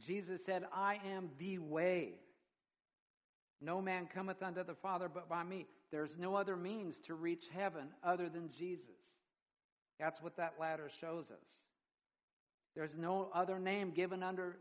Jesus 0.06 0.42
said, 0.46 0.66
I 0.74 1.00
am 1.16 1.30
the 1.40 1.60
way. 1.60 2.16
No 3.64 3.82
man 3.82 4.10
cometh 4.14 4.44
unto 4.44 4.64
the 4.64 4.76
Father 4.76 5.10
but 5.12 5.30
by 5.30 5.44
me. 5.44 5.66
There's 5.92 6.12
no 6.20 6.36
other 6.36 6.58
means 6.58 6.96
to 7.08 7.14
reach 7.14 7.44
heaven 7.54 7.88
other 8.04 8.28
than 8.28 8.50
Jesus. 8.58 8.84
That's 10.00 10.22
what 10.22 10.36
that 10.38 10.56
ladder 10.60 10.90
shows 11.00 11.26
us. 11.32 11.46
There's 12.76 12.96
no 12.98 13.30
other 13.34 13.60
name 13.60 13.92
given 13.92 14.22
under 14.22 14.58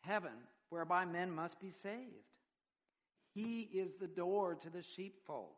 heaven 0.00 0.32
whereby 0.70 1.04
men 1.04 1.30
must 1.30 1.60
be 1.60 1.72
saved. 1.82 2.24
He 3.34 3.68
is 3.72 3.90
the 4.00 4.06
door 4.06 4.56
to 4.62 4.70
the 4.70 4.82
sheepfold, 4.96 5.54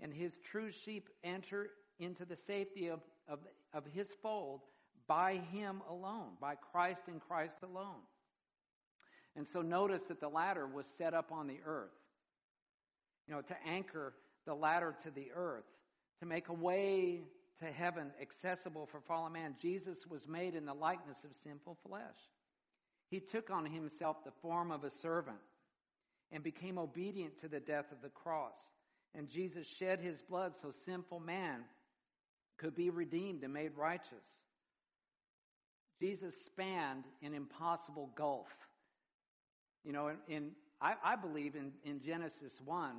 and 0.00 0.12
his 0.12 0.32
true 0.50 0.70
sheep 0.84 1.08
enter 1.22 1.70
into 1.98 2.24
the 2.24 2.38
safety 2.46 2.88
of, 2.88 3.00
of, 3.28 3.40
of 3.74 3.84
his 3.92 4.06
fold 4.22 4.60
by 5.06 5.40
him 5.52 5.82
alone, 5.90 6.30
by 6.40 6.54
Christ 6.54 7.02
and 7.08 7.20
Christ 7.20 7.56
alone. 7.62 8.00
And 9.36 9.46
so 9.52 9.60
notice 9.60 10.02
that 10.08 10.20
the 10.20 10.28
ladder 10.28 10.66
was 10.66 10.84
set 10.98 11.14
up 11.14 11.32
on 11.32 11.46
the 11.46 11.58
earth. 11.66 11.90
You 13.26 13.34
know, 13.34 13.42
to 13.42 13.56
anchor 13.66 14.14
the 14.46 14.54
ladder 14.54 14.94
to 15.04 15.10
the 15.10 15.28
earth, 15.34 15.64
to 16.20 16.26
make 16.26 16.48
a 16.48 16.52
way 16.52 17.20
to 17.60 17.66
heaven 17.66 18.10
accessible 18.20 18.88
for 18.90 19.00
fallen 19.06 19.32
man. 19.32 19.54
Jesus 19.60 19.98
was 20.10 20.22
made 20.28 20.54
in 20.54 20.66
the 20.66 20.74
likeness 20.74 21.18
of 21.24 21.30
sinful 21.44 21.78
flesh. 21.86 22.02
He 23.10 23.20
took 23.20 23.50
on 23.50 23.66
himself 23.66 24.16
the 24.24 24.32
form 24.40 24.70
of 24.70 24.84
a 24.84 24.90
servant 25.02 25.38
and 26.32 26.42
became 26.42 26.78
obedient 26.78 27.40
to 27.40 27.48
the 27.48 27.60
death 27.60 27.84
of 27.92 28.02
the 28.02 28.08
cross. 28.08 28.54
And 29.14 29.28
Jesus 29.28 29.66
shed 29.78 30.00
his 30.00 30.20
blood 30.22 30.54
so 30.62 30.72
sinful 30.86 31.20
man 31.20 31.60
could 32.58 32.74
be 32.74 32.90
redeemed 32.90 33.44
and 33.44 33.52
made 33.52 33.72
righteous. 33.76 34.24
Jesus 36.00 36.34
spanned 36.46 37.04
an 37.22 37.34
impossible 37.34 38.10
gulf. 38.16 38.46
You 39.84 39.92
know, 39.92 40.08
in, 40.08 40.16
in 40.34 40.50
I, 40.82 40.94
I, 41.04 41.16
believe 41.16 41.54
in, 41.54 41.70
in 41.84 42.00
Genesis 42.00 42.60
1, 42.64 42.96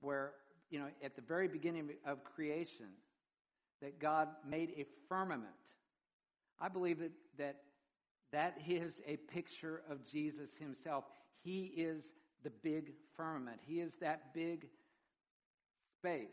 where, 0.00 0.32
you 0.70 0.78
know, 0.78 0.86
at 1.02 1.16
the 1.16 1.22
very 1.22 1.48
beginning 1.48 1.88
of 2.06 2.22
creation, 2.24 2.86
that 3.80 3.98
God 3.98 4.28
made 4.48 4.72
a 4.76 4.84
firmament. 5.08 5.50
I 6.60 6.68
believe 6.68 6.98
that, 6.98 7.10
that 7.38 7.56
that 8.32 8.58
is 8.66 8.92
a 9.06 9.16
picture 9.16 9.82
of 9.90 10.06
Jesus 10.06 10.50
himself. 10.58 11.04
He 11.42 11.72
is 11.76 12.02
the 12.44 12.50
big 12.50 12.92
firmament. 13.16 13.58
He 13.66 13.80
is 13.80 13.92
that 14.00 14.34
big 14.34 14.66
space. 15.98 16.28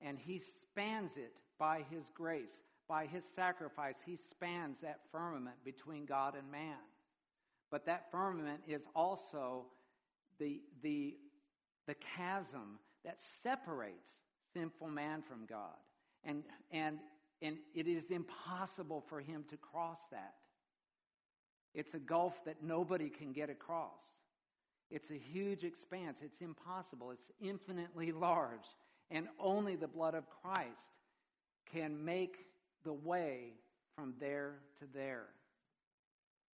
And 0.00 0.18
he 0.18 0.40
spans 0.66 1.12
it 1.16 1.32
by 1.58 1.84
his 1.90 2.04
grace. 2.14 2.44
By 2.88 3.06
his 3.06 3.22
sacrifice, 3.34 3.94
he 4.04 4.18
spans 4.30 4.76
that 4.82 5.00
firmament 5.10 5.56
between 5.64 6.04
God 6.04 6.34
and 6.34 6.50
man. 6.50 6.76
But 7.70 7.86
that 7.86 8.10
firmament 8.10 8.60
is 8.66 8.82
also 8.94 9.66
the, 10.38 10.60
the, 10.82 11.14
the 11.86 11.94
chasm 12.16 12.78
that 13.04 13.18
separates 13.42 13.96
sinful 14.54 14.88
man 14.88 15.22
from 15.28 15.46
God. 15.46 15.76
And, 16.24 16.42
and, 16.70 16.98
and 17.40 17.56
it 17.74 17.86
is 17.88 18.04
impossible 18.10 19.04
for 19.08 19.20
him 19.20 19.44
to 19.50 19.56
cross 19.56 19.98
that. 20.10 20.34
It's 21.74 21.94
a 21.94 21.98
gulf 21.98 22.34
that 22.44 22.62
nobody 22.62 23.08
can 23.08 23.32
get 23.32 23.50
across. 23.50 23.90
It's 24.90 25.10
a 25.10 25.18
huge 25.32 25.64
expanse. 25.64 26.18
It's 26.22 26.40
impossible. 26.42 27.12
It's 27.12 27.30
infinitely 27.40 28.12
large. 28.12 28.66
And 29.10 29.26
only 29.40 29.74
the 29.74 29.88
blood 29.88 30.14
of 30.14 30.24
Christ 30.42 30.68
can 31.72 32.04
make 32.04 32.36
the 32.84 32.92
way 32.92 33.54
from 33.96 34.14
there 34.20 34.56
to 34.80 34.86
there, 34.92 35.26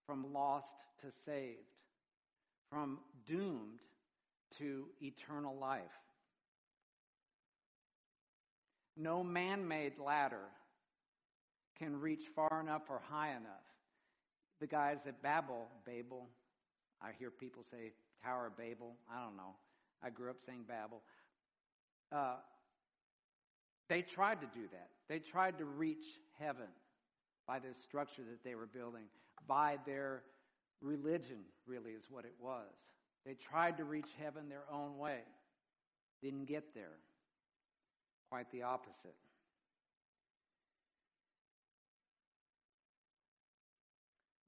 from 0.07 0.33
lost 0.33 0.65
to 1.01 1.07
saved, 1.25 1.57
from 2.73 2.97
doomed 3.27 3.79
to 4.57 4.87
eternal 4.99 5.55
life. 5.55 5.81
No 8.97 9.23
man 9.23 9.67
made 9.67 9.93
ladder 10.03 10.49
can 11.77 11.99
reach 11.99 12.23
far 12.35 12.61
enough 12.61 12.83
or 12.89 13.01
high 13.09 13.31
enough 13.31 13.63
the 14.63 14.67
guys 14.67 14.99
at 15.05 15.21
Babel, 15.21 15.67
Babel, 15.85 16.29
I 17.01 17.09
hear 17.19 17.29
people 17.29 17.65
say 17.69 17.91
Tower 18.23 18.47
of 18.47 18.55
Babel. 18.55 18.95
I 19.13 19.21
don't 19.21 19.35
know. 19.35 19.55
I 20.01 20.09
grew 20.09 20.29
up 20.29 20.37
saying 20.45 20.61
Babel. 20.65 21.01
Uh, 22.13 22.35
they 23.89 24.01
tried 24.03 24.39
to 24.39 24.47
do 24.53 24.67
that. 24.71 24.87
They 25.09 25.19
tried 25.19 25.57
to 25.57 25.65
reach 25.65 26.05
heaven 26.39 26.67
by 27.45 27.59
this 27.59 27.75
structure 27.83 28.21
that 28.21 28.41
they 28.45 28.55
were 28.55 28.65
building, 28.65 29.03
by 29.49 29.79
their 29.85 30.23
religion, 30.83 31.39
really, 31.65 31.91
is 31.91 32.03
what 32.09 32.25
it 32.25 32.35
was. 32.39 32.67
They 33.25 33.35
tried 33.35 33.77
to 33.77 33.85
reach 33.85 34.09
heaven 34.21 34.49
their 34.49 34.65
own 34.71 34.97
way, 34.97 35.19
didn't 36.21 36.45
get 36.45 36.75
there. 36.75 36.97
Quite 38.29 38.51
the 38.51 38.63
opposite. 38.63 39.15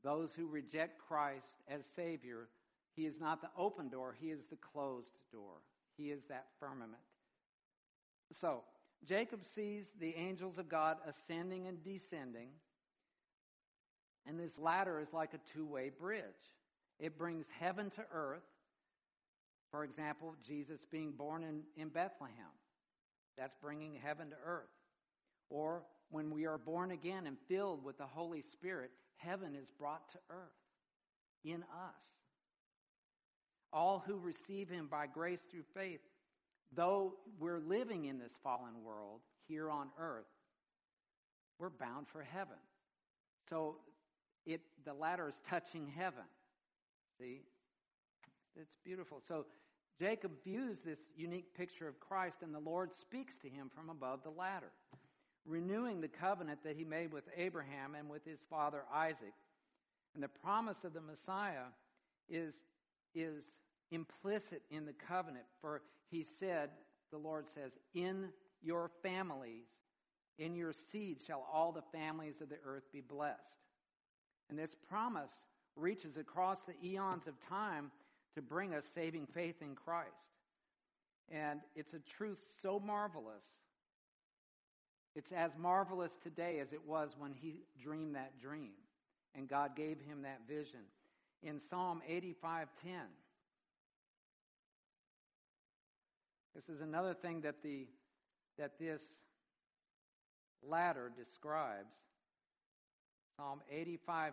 Those 0.03 0.29
who 0.35 0.47
reject 0.47 0.99
Christ 1.07 1.45
as 1.67 1.81
Savior, 1.95 2.47
He 2.95 3.05
is 3.05 3.15
not 3.19 3.41
the 3.41 3.49
open 3.57 3.89
door, 3.89 4.15
He 4.19 4.27
is 4.27 4.41
the 4.49 4.57
closed 4.57 5.17
door. 5.31 5.61
He 5.97 6.11
is 6.11 6.21
that 6.29 6.45
firmament. 6.59 7.01
So, 8.41 8.61
Jacob 9.07 9.41
sees 9.55 9.85
the 9.99 10.15
angels 10.15 10.57
of 10.57 10.67
God 10.67 10.97
ascending 11.07 11.67
and 11.67 11.83
descending, 11.83 12.49
and 14.27 14.39
this 14.39 14.51
ladder 14.57 14.99
is 14.99 15.07
like 15.13 15.33
a 15.33 15.39
two 15.53 15.65
way 15.65 15.91
bridge. 15.97 16.23
It 16.99 17.17
brings 17.17 17.45
heaven 17.59 17.91
to 17.91 18.03
earth. 18.11 18.43
For 19.71 19.83
example, 19.83 20.35
Jesus 20.45 20.79
being 20.91 21.11
born 21.11 21.43
in, 21.43 21.61
in 21.75 21.89
Bethlehem. 21.89 22.53
That's 23.37 23.55
bringing 23.61 23.99
heaven 24.01 24.29
to 24.29 24.35
earth. 24.45 24.69
Or 25.49 25.83
when 26.09 26.31
we 26.31 26.45
are 26.45 26.57
born 26.57 26.91
again 26.91 27.27
and 27.27 27.37
filled 27.47 27.83
with 27.83 27.97
the 27.97 28.05
Holy 28.05 28.43
Spirit, 28.53 28.91
heaven 29.17 29.55
is 29.55 29.67
brought 29.77 30.09
to 30.11 30.17
earth 30.29 30.37
in 31.43 31.63
us. 31.63 32.01
All 33.73 34.03
who 34.05 34.17
receive 34.17 34.69
him 34.69 34.87
by 34.89 35.07
grace 35.07 35.39
through 35.51 35.65
faith, 35.73 35.99
though 36.73 37.15
we're 37.39 37.59
living 37.59 38.05
in 38.05 38.17
this 38.17 38.31
fallen 38.41 38.83
world 38.83 39.19
here 39.47 39.69
on 39.69 39.89
earth, 39.99 40.25
we're 41.59 41.69
bound 41.69 42.07
for 42.11 42.21
heaven. 42.21 42.57
So 43.49 43.77
it 44.45 44.61
the 44.85 44.93
ladder 44.93 45.29
is 45.29 45.35
touching 45.49 45.91
heaven. 45.95 46.23
See? 47.19 47.41
It's 48.55 48.75
beautiful. 48.83 49.21
So 49.27 49.45
Jacob 49.99 50.31
views 50.43 50.77
this 50.85 50.99
unique 51.15 51.53
picture 51.55 51.87
of 51.87 51.99
Christ, 51.99 52.37
and 52.41 52.53
the 52.53 52.59
Lord 52.59 52.91
speaks 53.01 53.33
to 53.41 53.49
him 53.49 53.69
from 53.73 53.89
above 53.89 54.21
the 54.23 54.29
ladder 54.29 54.71
renewing 55.45 56.01
the 56.01 56.07
covenant 56.07 56.59
that 56.63 56.75
he 56.75 56.83
made 56.83 57.11
with 57.11 57.23
Abraham 57.37 57.95
and 57.95 58.09
with 58.09 58.25
his 58.25 58.39
father 58.49 58.83
Isaac. 58.93 59.33
And 60.13 60.23
the 60.23 60.27
promise 60.27 60.77
of 60.83 60.93
the 60.93 61.01
Messiah 61.01 61.67
is, 62.29 62.53
is 63.13 63.43
implicit 63.91 64.63
in 64.71 64.85
the 64.85 64.95
covenant. 65.07 65.45
For 65.61 65.81
he 66.09 66.25
said, 66.39 66.69
the 67.11 67.17
Lord 67.17 67.45
says, 67.53 67.71
In 67.93 68.29
your 68.63 68.89
families, 69.03 69.65
in 70.39 70.55
your 70.55 70.73
seed 70.91 71.17
shall 71.25 71.47
all 71.51 71.71
the 71.71 71.83
families 71.97 72.35
of 72.41 72.49
the 72.49 72.57
earth 72.65 72.83
be 72.91 73.01
blessed. 73.01 73.39
And 74.49 74.57
this 74.57 74.75
promise 74.89 75.31
reaches 75.75 76.17
across 76.17 76.57
the 76.67 76.87
eons 76.87 77.27
of 77.27 77.33
time 77.49 77.91
to 78.35 78.41
bring 78.41 78.73
us 78.73 78.83
saving 78.93 79.27
faith 79.33 79.55
in 79.61 79.75
Christ. 79.75 80.09
And 81.31 81.61
it's 81.75 81.93
a 81.93 81.99
truth 82.17 82.37
so 82.61 82.79
marvelous. 82.79 83.43
It's 85.15 85.31
as 85.31 85.51
marvelous 85.57 86.11
today 86.21 86.59
as 86.59 86.73
it 86.73 86.85
was 86.85 87.11
when 87.17 87.33
he 87.33 87.63
dreamed 87.81 88.15
that 88.15 88.39
dream 88.39 88.73
and 89.35 89.47
God 89.47 89.75
gave 89.75 89.99
him 89.99 90.23
that 90.23 90.41
vision. 90.47 90.81
In 91.43 91.61
Psalm 91.69 92.01
85:10, 92.07 93.11
this 96.55 96.69
is 96.69 96.81
another 96.81 97.13
thing 97.13 97.41
that 97.41 97.61
the 97.61 97.87
that 98.57 98.79
this 98.79 99.01
ladder 100.63 101.11
describes. 101.15 101.93
Psalm 103.37 103.61
85:10 103.71 104.31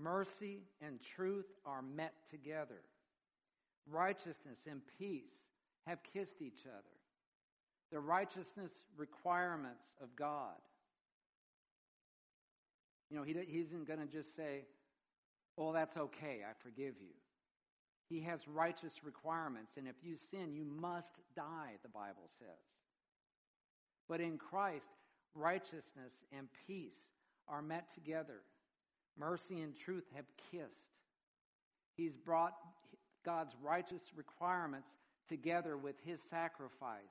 Mercy 0.00 0.60
and 0.80 1.00
truth 1.02 1.46
are 1.66 1.82
met 1.82 2.14
together. 2.30 2.82
Righteousness 3.90 4.58
and 4.70 4.80
peace 4.98 5.24
have 5.86 5.98
kissed 6.12 6.40
each 6.40 6.66
other. 6.66 6.84
The 7.90 7.98
righteousness 7.98 8.70
requirements 8.96 9.82
of 10.00 10.14
God. 10.14 10.54
You 13.10 13.16
know, 13.16 13.22
he, 13.24 13.32
he 13.32 13.58
isn't 13.60 13.88
going 13.88 13.98
to 13.98 14.06
just 14.06 14.36
say, 14.36 14.66
Oh, 15.56 15.72
that's 15.72 15.96
okay, 15.96 16.42
I 16.48 16.52
forgive 16.62 16.94
you. 17.00 17.14
He 18.08 18.20
has 18.22 18.40
righteous 18.48 18.92
requirements, 19.04 19.72
and 19.76 19.86
if 19.86 19.96
you 20.02 20.16
sin, 20.30 20.54
you 20.54 20.64
must 20.64 21.12
die, 21.36 21.72
the 21.82 21.88
Bible 21.88 22.30
says. 22.38 22.48
But 24.08 24.20
in 24.20 24.38
Christ, 24.38 24.86
righteousness 25.34 26.12
and 26.36 26.48
peace 26.66 26.96
are 27.46 27.60
met 27.60 27.92
together. 27.94 28.40
Mercy 29.18 29.60
and 29.60 29.74
truth 29.76 30.04
have 30.14 30.24
kissed. 30.50 30.72
He's 31.96 32.16
brought 32.16 32.54
God's 33.24 33.52
righteous 33.62 34.02
requirements 34.16 34.88
together 35.28 35.76
with 35.76 35.96
his 36.04 36.18
sacrifice 36.30 37.02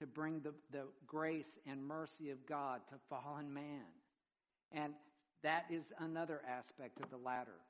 to 0.00 0.06
bring 0.06 0.40
the, 0.40 0.52
the 0.72 0.84
grace 1.06 1.58
and 1.66 1.84
mercy 1.86 2.30
of 2.30 2.44
God 2.46 2.80
to 2.88 2.96
fallen 3.08 3.52
man. 3.52 3.84
And 4.72 4.94
that 5.44 5.66
is 5.70 5.84
another 6.00 6.40
aspect 6.48 7.00
of 7.00 7.10
the 7.10 7.16
ladder, 7.16 7.60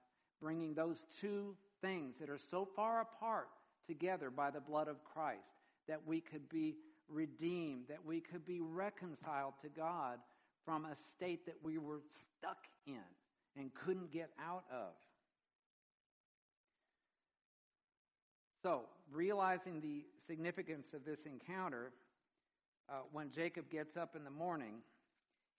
bringing 0.40 0.72
those 0.74 1.02
two 1.20 1.54
things 1.84 2.14
that 2.18 2.30
are 2.30 2.38
so 2.50 2.66
far 2.74 3.02
apart 3.02 3.48
together 3.86 4.30
by 4.30 4.50
the 4.50 4.60
blood 4.60 4.88
of 4.88 5.04
Christ 5.04 5.42
that 5.86 6.00
we 6.06 6.20
could 6.20 6.48
be 6.48 6.76
redeemed, 7.08 7.84
that 7.88 8.04
we 8.04 8.20
could 8.20 8.46
be 8.46 8.60
reconciled 8.60 9.52
to 9.62 9.68
God 9.68 10.18
from 10.64 10.86
a 10.86 10.96
state 11.14 11.44
that 11.44 11.56
we 11.62 11.76
were 11.76 12.00
stuck 12.38 12.64
in 12.86 13.04
and 13.56 13.70
couldn't 13.74 14.10
get 14.10 14.30
out 14.42 14.64
of. 14.72 14.92
So, 18.62 18.84
realizing 19.12 19.82
the 19.82 20.06
significance 20.26 20.86
of 20.94 21.04
this 21.04 21.18
encounter, 21.26 21.92
uh, 22.88 23.00
when 23.12 23.30
Jacob 23.30 23.70
gets 23.70 23.98
up 23.98 24.16
in 24.16 24.24
the 24.24 24.30
morning, 24.30 24.76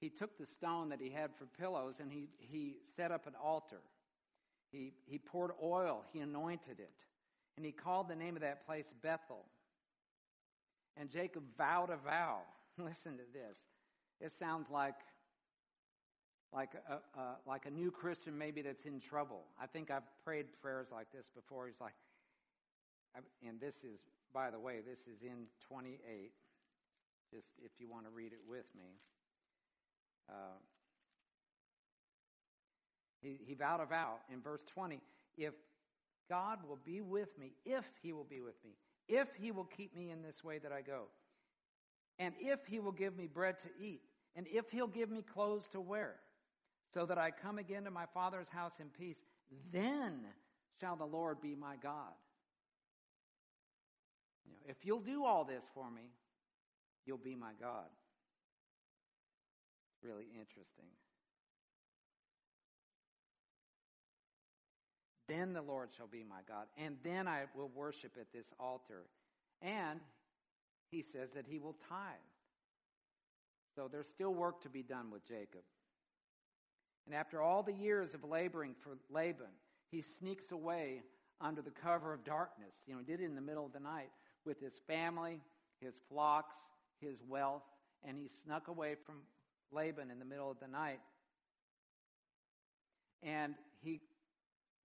he 0.01 0.09
took 0.09 0.39
the 0.39 0.47
stone 0.57 0.89
that 0.89 0.99
he 0.99 1.11
had 1.11 1.29
for 1.37 1.45
pillows 1.59 1.95
and 1.99 2.11
he, 2.11 2.29
he 2.39 2.77
set 2.97 3.11
up 3.11 3.27
an 3.27 3.33
altar. 3.41 3.81
He, 4.71 4.93
he 5.05 5.17
poured 5.17 5.51
oil, 5.63 6.03
he 6.11 6.19
anointed 6.19 6.79
it, 6.79 6.91
and 7.55 7.65
he 7.65 7.71
called 7.71 8.09
the 8.09 8.15
name 8.15 8.35
of 8.35 8.41
that 8.41 8.65
place 8.65 8.85
Bethel. 9.01 9.45
And 10.97 11.09
Jacob 11.09 11.43
vowed 11.57 11.89
a 11.89 11.97
vow. 11.97 12.39
Listen 12.77 13.17
to 13.17 13.25
this. 13.33 13.55
It 14.21 14.33
sounds 14.39 14.67
like 14.71 14.95
like 16.53 16.71
a, 16.87 16.93
uh, 17.19 17.35
like 17.45 17.65
a 17.65 17.69
new 17.69 17.91
Christian 17.91 18.37
maybe 18.37 18.61
that's 18.61 18.85
in 18.85 19.01
trouble. 19.01 19.43
I 19.61 19.67
think 19.67 19.91
I've 19.91 20.07
prayed 20.23 20.45
prayers 20.61 20.87
like 20.89 21.07
this 21.11 21.25
before. 21.35 21.67
He's 21.67 21.81
like, 21.81 21.93
and 23.45 23.59
this 23.59 23.75
is, 23.83 23.99
by 24.33 24.51
the 24.51 24.59
way, 24.59 24.79
this 24.79 24.99
is 25.03 25.21
in 25.21 25.47
28. 25.67 25.99
Just 27.33 27.47
if 27.59 27.71
you 27.77 27.89
want 27.89 28.05
to 28.05 28.11
read 28.11 28.31
it 28.31 28.39
with 28.47 28.65
me. 28.77 28.95
Uh, 30.29 30.55
he, 33.25 33.39
he 33.45 33.53
vowed 33.55 33.81
a 33.81 33.85
vow 33.85 34.15
in 34.31 34.41
verse 34.41 34.61
20 34.73 35.01
if 35.37 35.53
God 36.29 36.59
will 36.67 36.79
be 36.85 37.01
with 37.01 37.37
me, 37.37 37.53
if 37.65 37.83
he 38.01 38.13
will 38.13 38.23
be 38.23 38.41
with 38.41 38.55
me, 38.63 38.71
if 39.07 39.27
he 39.39 39.51
will 39.51 39.65
keep 39.77 39.95
me 39.95 40.11
in 40.11 40.21
this 40.21 40.43
way 40.43 40.59
that 40.59 40.71
I 40.71 40.81
go, 40.81 41.03
and 42.17 42.33
if 42.39 42.59
he 42.67 42.79
will 42.79 42.91
give 42.91 43.15
me 43.15 43.27
bread 43.27 43.57
to 43.61 43.83
eat, 43.83 44.01
and 44.35 44.47
if 44.49 44.65
he'll 44.71 44.87
give 44.87 45.09
me 45.09 45.21
clothes 45.21 45.63
to 45.73 45.81
wear, 45.81 46.15
so 46.93 47.05
that 47.05 47.17
I 47.17 47.31
come 47.31 47.57
again 47.57 47.83
to 47.83 47.91
my 47.91 48.05
Father's 48.13 48.47
house 48.49 48.71
in 48.79 48.87
peace, 48.87 49.17
then 49.71 50.21
shall 50.79 50.95
the 50.95 51.05
Lord 51.05 51.41
be 51.41 51.53
my 51.53 51.75
God. 51.81 52.13
You 54.45 54.53
know, 54.53 54.59
if 54.67 54.77
you'll 54.83 54.99
do 55.01 55.25
all 55.25 55.43
this 55.43 55.63
for 55.73 55.91
me, 55.91 56.09
you'll 57.05 57.17
be 57.17 57.35
my 57.35 57.51
God. 57.59 57.87
It's 59.93 60.03
really 60.03 60.25
interesting. 60.39 60.89
Then 65.27 65.53
the 65.53 65.61
Lord 65.61 65.89
shall 65.97 66.07
be 66.07 66.23
my 66.23 66.41
God, 66.47 66.65
and 66.77 66.97
then 67.03 67.27
I 67.27 67.43
will 67.55 67.71
worship 67.73 68.11
at 68.19 68.31
this 68.31 68.45
altar. 68.59 69.03
And 69.61 69.99
he 70.91 71.03
says 71.13 71.29
that 71.35 71.45
he 71.47 71.57
will 71.57 71.75
tithe. 71.89 72.15
So 73.75 73.89
there's 73.91 74.07
still 74.13 74.33
work 74.33 74.61
to 74.63 74.69
be 74.69 74.83
done 74.83 75.11
with 75.11 75.27
Jacob. 75.27 75.61
And 77.05 77.15
after 77.15 77.41
all 77.41 77.63
the 77.63 77.73
years 77.73 78.13
of 78.13 78.23
laboring 78.23 78.75
for 78.83 78.97
Laban, 79.09 79.53
he 79.91 80.03
sneaks 80.19 80.51
away 80.51 81.01
under 81.41 81.61
the 81.61 81.71
cover 81.71 82.13
of 82.13 82.23
darkness. 82.23 82.73
You 82.87 82.93
know, 82.93 82.99
he 82.99 83.05
did 83.05 83.21
it 83.21 83.25
in 83.25 83.35
the 83.35 83.41
middle 83.41 83.65
of 83.65 83.73
the 83.73 83.79
night 83.79 84.09
with 84.45 84.59
his 84.59 84.73
family, 84.87 85.41
his 85.81 85.93
flocks, 86.09 86.55
his 86.99 87.17
wealth, 87.27 87.63
and 88.07 88.17
he 88.17 88.29
snuck 88.45 88.67
away 88.67 88.95
from 89.05 89.15
Laban 89.71 90.11
in 90.11 90.19
the 90.19 90.25
middle 90.25 90.49
of 90.49 90.59
the 90.59 90.67
night. 90.67 90.99
And 93.21 93.55
he 93.81 94.01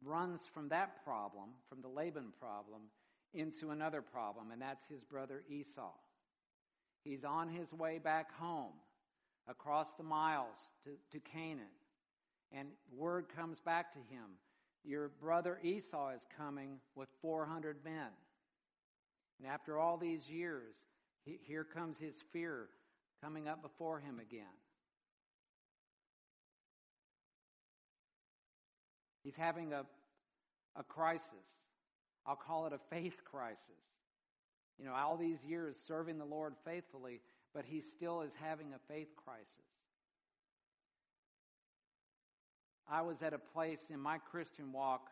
runs 0.05 0.41
from 0.53 0.69
that 0.69 1.05
problem, 1.05 1.51
from 1.69 1.83
the 1.83 1.89
Laban 1.89 2.33
problem, 2.41 2.83
into 3.35 3.71
another 3.71 4.03
problem, 4.03 4.51
and 4.51 4.61
that's 4.61 4.85
his 4.89 5.05
brother 5.05 5.43
Esau. 5.49 5.93
He's 7.05 7.25
on 7.25 7.49
his 7.49 7.73
way 7.73 7.99
back 7.99 8.33
home 8.39 8.73
across 9.49 9.87
the 9.97 10.05
miles 10.05 10.57
to, 10.85 10.91
to 11.13 11.25
Canaan. 11.31 11.67
And 12.53 12.69
word 12.97 13.27
comes 13.35 13.59
back 13.65 13.93
to 13.93 13.99
him 13.99 14.39
Your 14.85 15.09
brother 15.21 15.59
Esau 15.63 16.11
is 16.11 16.23
coming 16.37 16.79
with 16.95 17.09
400 17.23 17.77
men. 17.85 18.11
And 19.39 19.51
after 19.51 19.79
all 19.79 19.97
these 19.97 20.29
years, 20.29 20.75
he, 21.25 21.39
here 21.43 21.65
comes 21.65 21.97
his 21.99 22.15
fear 22.33 22.67
coming 23.23 23.49
up 23.49 23.63
before 23.63 24.01
him 24.01 24.19
again. 24.19 24.47
He's 29.23 29.35
having 29.37 29.73
a, 29.73 29.85
a 30.77 30.83
crisis. 30.85 31.23
I'll 32.27 32.37
call 32.37 32.67
it 32.67 32.73
a 32.73 32.81
faith 32.95 33.17
crisis. 33.25 33.59
You 34.79 34.87
know, 34.87 34.95
all 34.95 35.17
these 35.17 35.39
years 35.47 35.77
serving 35.87 36.19
the 36.19 36.25
Lord 36.25 36.55
faithfully, 36.65 37.21
but 37.55 37.65
he 37.67 37.83
still 37.97 38.23
is 38.23 38.31
having 38.41 38.69
a 38.73 38.93
faith 38.93 39.09
crisis. 39.17 39.47
I 42.91 43.03
was 43.03 43.17
at 43.23 43.33
a 43.33 43.39
place 43.39 43.79
in 43.89 44.01
my 44.01 44.19
Christian 44.19 44.73
walk, 44.73 45.09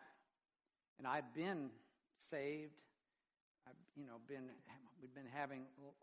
and 0.99 1.07
I'd 1.07 1.33
been 1.35 1.71
saved. 2.31 2.73
I've, 3.67 3.75
you 3.97 4.07
know, 4.07 4.17
been 4.27 4.51
we'd 5.01 5.15
been 5.15 5.31
having 5.33 5.63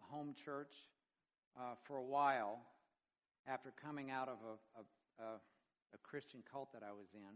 home 0.10 0.34
church 0.46 0.72
uh, 1.60 1.76
for 1.84 1.98
a 1.98 2.04
while 2.04 2.60
after 3.48 3.74
coming 3.84 4.10
out 4.10 4.30
of 4.30 4.38
a, 4.46 4.80
a, 4.80 5.26
a, 5.26 5.30
a 5.36 5.98
Christian 6.04 6.42
cult 6.50 6.72
that 6.74 6.82
I 6.82 6.92
was 6.92 7.08
in, 7.14 7.36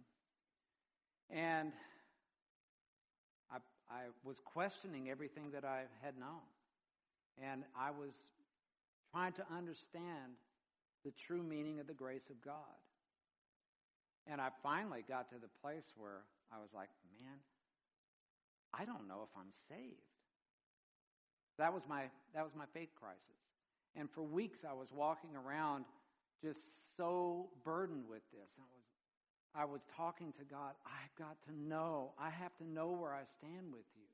and 1.29 1.71
I, 3.51 3.57
I 3.89 4.01
was 4.23 4.37
questioning 4.43 5.09
everything 5.09 5.51
that 5.53 5.65
I 5.65 5.83
had 6.01 6.17
known, 6.17 6.45
and 7.41 7.63
I 7.77 7.91
was 7.91 8.11
trying 9.11 9.33
to 9.33 9.45
understand 9.55 10.37
the 11.05 11.11
true 11.27 11.43
meaning 11.43 11.79
of 11.79 11.87
the 11.87 11.93
grace 11.93 12.29
of 12.29 12.41
God. 12.43 12.77
And 14.27 14.41
I 14.41 14.49
finally 14.61 15.03
got 15.07 15.29
to 15.29 15.35
the 15.41 15.49
place 15.61 15.85
where 15.97 16.21
I 16.53 16.59
was 16.59 16.69
like, 16.75 16.89
man, 17.17 17.37
I 18.73 18.85
don't 18.85 19.07
know 19.07 19.25
if 19.25 19.33
I'm 19.35 19.49
saved. 19.69 20.05
That 21.57 21.73
was 21.73 21.83
my 21.89 22.03
that 22.33 22.43
was 22.43 22.53
my 22.55 22.65
faith 22.73 22.89
crisis. 22.99 23.39
And 23.95 24.09
for 24.13 24.21
weeks 24.21 24.59
I 24.69 24.73
was 24.73 24.87
walking 24.93 25.35
around 25.35 25.85
just 26.43 26.59
so 26.95 27.49
burdened 27.65 28.05
with 28.07 28.21
this. 28.31 28.47
And 28.57 28.65
was, 28.69 28.78
I 29.55 29.65
was 29.65 29.81
talking 29.97 30.33
to 30.37 30.45
God, 30.45 30.73
I've 30.85 31.15
got 31.17 31.37
to 31.47 31.53
know, 31.55 32.11
I 32.19 32.29
have 32.29 32.55
to 32.57 32.67
know 32.67 32.91
where 32.91 33.13
I 33.13 33.23
stand 33.39 33.71
with 33.71 33.85
you. 33.95 34.05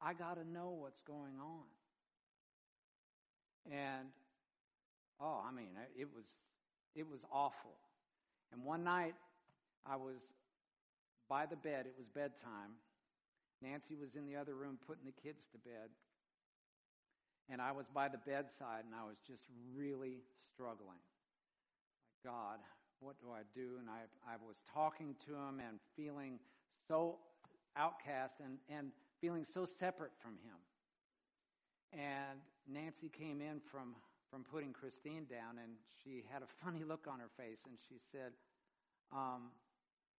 I 0.00 0.14
got 0.14 0.34
to 0.34 0.48
know 0.48 0.76
what's 0.80 1.00
going 1.06 1.38
on. 1.40 1.66
And, 3.70 4.08
oh, 5.20 5.42
I 5.46 5.52
mean, 5.52 5.70
it 5.98 6.08
was, 6.14 6.24
it 6.94 7.08
was 7.08 7.20
awful. 7.32 7.76
And 8.52 8.64
one 8.64 8.84
night, 8.84 9.14
I 9.84 9.96
was 9.96 10.16
by 11.28 11.46
the 11.46 11.56
bed. 11.56 11.86
It 11.86 11.94
was 11.98 12.06
bedtime. 12.14 12.78
Nancy 13.62 13.94
was 13.94 14.10
in 14.16 14.26
the 14.26 14.36
other 14.36 14.54
room 14.54 14.78
putting 14.86 15.04
the 15.04 15.16
kids 15.22 15.38
to 15.52 15.58
bed. 15.58 15.90
And 17.48 17.60
I 17.60 17.72
was 17.72 17.86
by 17.92 18.08
the 18.08 18.18
bedside 18.18 18.84
and 18.84 18.94
I 18.94 19.04
was 19.06 19.16
just 19.26 19.42
really 19.74 20.22
struggling. 20.52 21.02
God, 22.24 22.58
what 23.00 23.16
do 23.20 23.28
I 23.30 23.42
do? 23.54 23.78
And 23.78 23.88
I, 23.88 24.08
I 24.26 24.36
was 24.40 24.56
talking 24.72 25.14
to 25.26 25.34
him 25.34 25.60
and 25.60 25.78
feeling 25.96 26.38
so 26.88 27.18
outcast 27.76 28.34
and, 28.42 28.58
and 28.68 28.90
feeling 29.20 29.46
so 29.52 29.66
separate 29.78 30.12
from 30.20 30.32
him. 30.42 30.58
And 31.92 32.40
Nancy 32.68 33.08
came 33.08 33.40
in 33.40 33.60
from, 33.70 33.94
from 34.30 34.44
putting 34.44 34.72
Christine 34.72 35.26
down 35.30 35.58
and 35.62 35.72
she 36.02 36.24
had 36.32 36.42
a 36.42 36.50
funny 36.64 36.84
look 36.84 37.06
on 37.10 37.20
her 37.20 37.30
face 37.36 37.60
and 37.66 37.76
she 37.88 37.96
said, 38.12 38.32
um, 39.12 39.52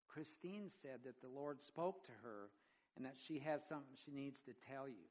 Christine 0.08 0.70
said 0.82 1.00
that 1.04 1.20
the 1.20 1.28
Lord 1.28 1.58
spoke 1.62 2.04
to 2.06 2.12
her 2.22 2.50
and 2.96 3.04
that 3.04 3.14
she 3.26 3.38
has 3.40 3.60
something 3.68 3.94
she 4.04 4.10
needs 4.10 4.38
to 4.46 4.52
tell 4.66 4.88
you. 4.88 5.06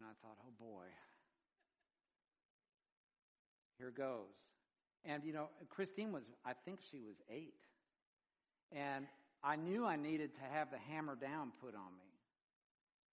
And 0.00 0.08
I 0.08 0.14
thought, 0.22 0.38
oh 0.40 0.54
boy, 0.58 0.86
here 3.78 3.90
goes. 3.90 4.34
And, 5.04 5.24
you 5.24 5.32
know, 5.32 5.48
Christine 5.68 6.12
was, 6.12 6.24
I 6.44 6.52
think 6.64 6.80
she 6.90 7.00
was 7.00 7.16
eight. 7.30 7.54
And 8.72 9.06
I 9.42 9.56
knew 9.56 9.86
I 9.86 9.96
needed 9.96 10.34
to 10.34 10.42
have 10.52 10.70
the 10.70 10.78
hammer 10.78 11.14
down 11.14 11.52
put 11.60 11.74
on 11.74 11.92
me. 11.96 12.10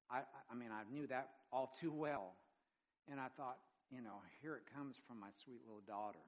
I, 0.09 0.21
I 0.51 0.55
mean, 0.55 0.69
I 0.71 0.83
knew 0.91 1.07
that 1.07 1.29
all 1.51 1.73
too 1.79 1.91
well. 1.91 2.33
And 3.09 3.19
I 3.19 3.27
thought, 3.37 3.57
you 3.91 4.01
know, 4.01 4.21
here 4.41 4.55
it 4.55 4.63
comes 4.75 4.95
from 5.07 5.19
my 5.19 5.29
sweet 5.43 5.61
little 5.65 5.83
daughter. 5.87 6.25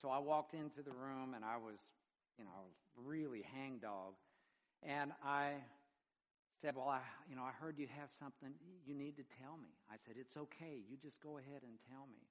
So 0.00 0.08
I 0.08 0.18
walked 0.18 0.54
into 0.54 0.82
the 0.82 0.92
room 0.92 1.34
and 1.34 1.44
I 1.44 1.56
was, 1.56 1.76
you 2.38 2.44
know, 2.44 2.50
I 2.56 2.64
was 2.64 2.72
really 2.96 3.44
hangdog. 3.54 4.16
And 4.82 5.12
I 5.22 5.60
said, 6.62 6.76
well, 6.76 6.88
I, 6.88 7.00
you 7.28 7.36
know, 7.36 7.44
I 7.44 7.52
heard 7.52 7.78
you 7.78 7.86
have 8.00 8.08
something 8.16 8.56
you 8.86 8.94
need 8.94 9.16
to 9.16 9.24
tell 9.40 9.56
me. 9.60 9.68
I 9.92 9.96
said, 10.06 10.16
it's 10.18 10.36
okay. 10.36 10.80
You 10.88 10.96
just 10.96 11.20
go 11.20 11.36
ahead 11.36 11.60
and 11.64 11.76
tell 11.88 12.08
me. 12.08 12.24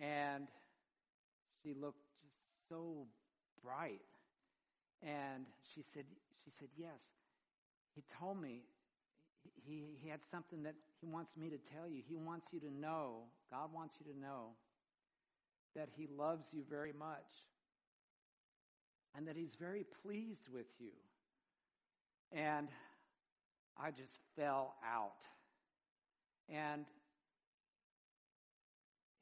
And 0.00 0.48
she 1.62 1.74
looked 1.74 2.04
just 2.20 2.36
so 2.68 3.06
bright. 3.64 4.00
And 5.02 5.44
she 5.74 5.84
said, 5.94 6.04
she 6.44 6.52
said, 6.58 6.68
yes. 6.76 7.00
He 7.94 8.02
told 8.20 8.40
me 8.40 8.62
he, 9.66 9.96
he 10.02 10.08
had 10.08 10.20
something 10.30 10.62
that 10.64 10.74
he 11.00 11.06
wants 11.06 11.30
me 11.36 11.48
to 11.50 11.58
tell 11.74 11.88
you. 11.88 12.02
He 12.06 12.16
wants 12.16 12.46
you 12.52 12.60
to 12.60 12.70
know, 12.70 13.22
God 13.50 13.72
wants 13.74 13.94
you 13.98 14.12
to 14.12 14.18
know 14.18 14.50
that 15.74 15.88
he 15.96 16.08
loves 16.16 16.44
you 16.52 16.62
very 16.68 16.92
much 16.92 17.30
and 19.16 19.26
that 19.26 19.36
he's 19.36 19.54
very 19.58 19.84
pleased 20.02 20.48
with 20.52 20.66
you. 20.78 20.92
And 22.32 22.68
I 23.78 23.90
just 23.90 24.18
fell 24.36 24.74
out. 24.84 25.20
And 26.48 26.84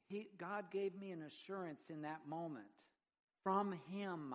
he, 0.07 0.27
God 0.37 0.65
gave 0.71 0.95
me 0.95 1.11
an 1.11 1.23
assurance 1.23 1.81
in 1.89 2.01
that 2.03 2.21
moment 2.27 2.67
from 3.43 3.73
Him. 3.91 4.33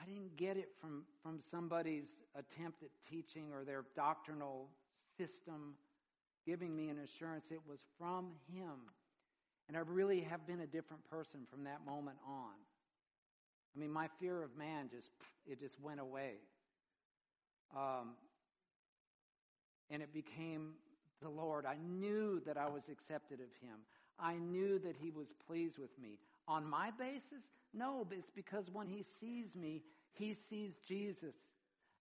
I 0.00 0.04
didn't 0.04 0.36
get 0.36 0.56
it 0.56 0.70
from, 0.80 1.04
from 1.22 1.40
somebody's 1.50 2.08
attempt 2.34 2.82
at 2.82 2.90
teaching 3.08 3.52
or 3.52 3.64
their 3.64 3.84
doctrinal 3.94 4.68
system 5.16 5.74
giving 6.44 6.74
me 6.74 6.88
an 6.88 6.98
assurance. 6.98 7.44
It 7.50 7.60
was 7.66 7.78
from 7.98 8.32
Him. 8.52 8.90
And 9.68 9.76
I 9.76 9.80
really 9.80 10.20
have 10.20 10.46
been 10.46 10.60
a 10.60 10.66
different 10.66 11.08
person 11.08 11.40
from 11.50 11.64
that 11.64 11.86
moment 11.86 12.18
on. 12.26 12.54
I 13.74 13.78
mean, 13.78 13.90
my 13.90 14.08
fear 14.20 14.42
of 14.42 14.56
man 14.58 14.90
just, 14.90 15.08
it 15.46 15.60
just 15.60 15.80
went 15.80 16.00
away. 16.00 16.32
Um, 17.74 18.16
and 19.88 20.02
it 20.02 20.12
became 20.12 20.72
the 21.22 21.28
Lord. 21.28 21.64
I 21.66 21.76
knew 21.98 22.40
that 22.46 22.56
I 22.56 22.68
was 22.68 22.82
accepted 22.90 23.40
of 23.40 23.46
Him. 23.60 23.78
I 24.18 24.34
knew 24.34 24.78
that 24.80 24.96
He 25.00 25.10
was 25.10 25.28
pleased 25.46 25.78
with 25.78 25.96
me. 26.00 26.18
On 26.48 26.68
my 26.68 26.90
basis? 26.98 27.44
No, 27.72 28.06
but 28.08 28.18
it's 28.18 28.30
because 28.34 28.66
when 28.72 28.88
He 28.88 29.04
sees 29.20 29.54
me, 29.54 29.82
He 30.12 30.36
sees 30.50 30.72
Jesus. 30.86 31.34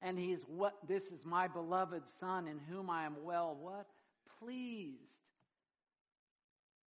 And 0.02 0.18
He's 0.18 0.42
what? 0.48 0.74
This 0.88 1.04
is 1.04 1.24
my 1.24 1.48
beloved 1.48 2.04
Son 2.20 2.48
in 2.48 2.60
whom 2.70 2.90
I 2.90 3.06
am 3.06 3.16
well, 3.24 3.58
what? 3.60 3.88
Pleased. 4.40 4.98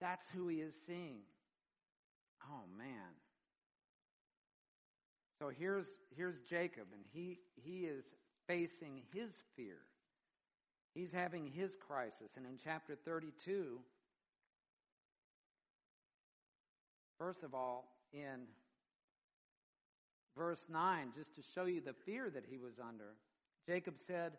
That's 0.00 0.26
who 0.34 0.48
He 0.48 0.56
is 0.56 0.74
seeing. 0.86 1.20
Oh, 2.50 2.64
man. 2.76 3.14
So 5.38 5.50
here's, 5.58 5.86
here's 6.16 6.36
Jacob, 6.48 6.86
and 6.92 7.02
he, 7.12 7.38
he 7.54 7.80
is 7.80 8.04
facing 8.46 9.02
his 9.12 9.30
fear. 9.56 9.78
He's 10.94 11.10
having 11.12 11.50
his 11.50 11.72
crisis. 11.86 12.30
And 12.36 12.46
in 12.46 12.58
chapter 12.62 12.96
32, 13.04 13.78
first 17.18 17.42
of 17.42 17.52
all, 17.54 17.92
in 18.12 18.46
verse 20.36 20.64
9, 20.70 21.08
just 21.16 21.34
to 21.34 21.42
show 21.54 21.64
you 21.64 21.80
the 21.80 21.94
fear 22.06 22.30
that 22.30 22.44
he 22.48 22.58
was 22.58 22.74
under, 22.80 23.14
Jacob 23.66 23.94
said, 24.06 24.32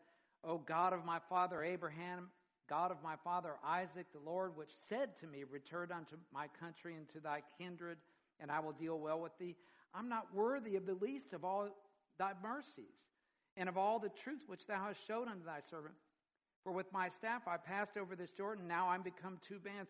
O 0.43 0.57
God 0.57 0.93
of 0.93 1.03
my 1.03 1.19
father 1.27 1.61
Abraham, 1.61 2.29
God 2.69 2.91
of 2.91 2.97
my 3.03 3.15
father 3.23 3.53
Isaac, 3.65 4.05
the 4.13 4.29
Lord 4.29 4.55
which 4.55 4.71
said 4.87 5.09
to 5.19 5.27
me, 5.27 5.43
Return 5.43 5.91
unto 5.91 6.15
my 6.33 6.47
country 6.59 6.95
and 6.95 7.07
to 7.13 7.19
thy 7.19 7.41
kindred, 7.59 7.97
and 8.39 8.49
I 8.49 8.59
will 8.59 8.71
deal 8.71 8.97
well 8.97 9.19
with 9.19 9.37
thee. 9.39 9.55
I'm 9.93 10.09
not 10.09 10.33
worthy 10.33 10.75
of 10.75 10.85
the 10.85 10.95
least 10.95 11.33
of 11.33 11.43
all 11.43 11.67
thy 12.17 12.31
mercies 12.41 12.95
and 13.57 13.69
of 13.69 13.77
all 13.77 13.99
the 13.99 14.11
truth 14.23 14.41
which 14.47 14.65
thou 14.67 14.85
hast 14.87 14.99
showed 15.07 15.27
unto 15.27 15.45
thy 15.45 15.59
servant. 15.69 15.93
For 16.65 16.71
with 16.71 16.91
my 16.91 17.09
staff 17.19 17.43
I 17.47 17.57
passed 17.57 17.95
over 17.95 18.15
this 18.15 18.31
Jordan, 18.31 18.67
now 18.67 18.89
I'm 18.89 19.03
become 19.03 19.37
two 19.47 19.59
bands. 19.59 19.89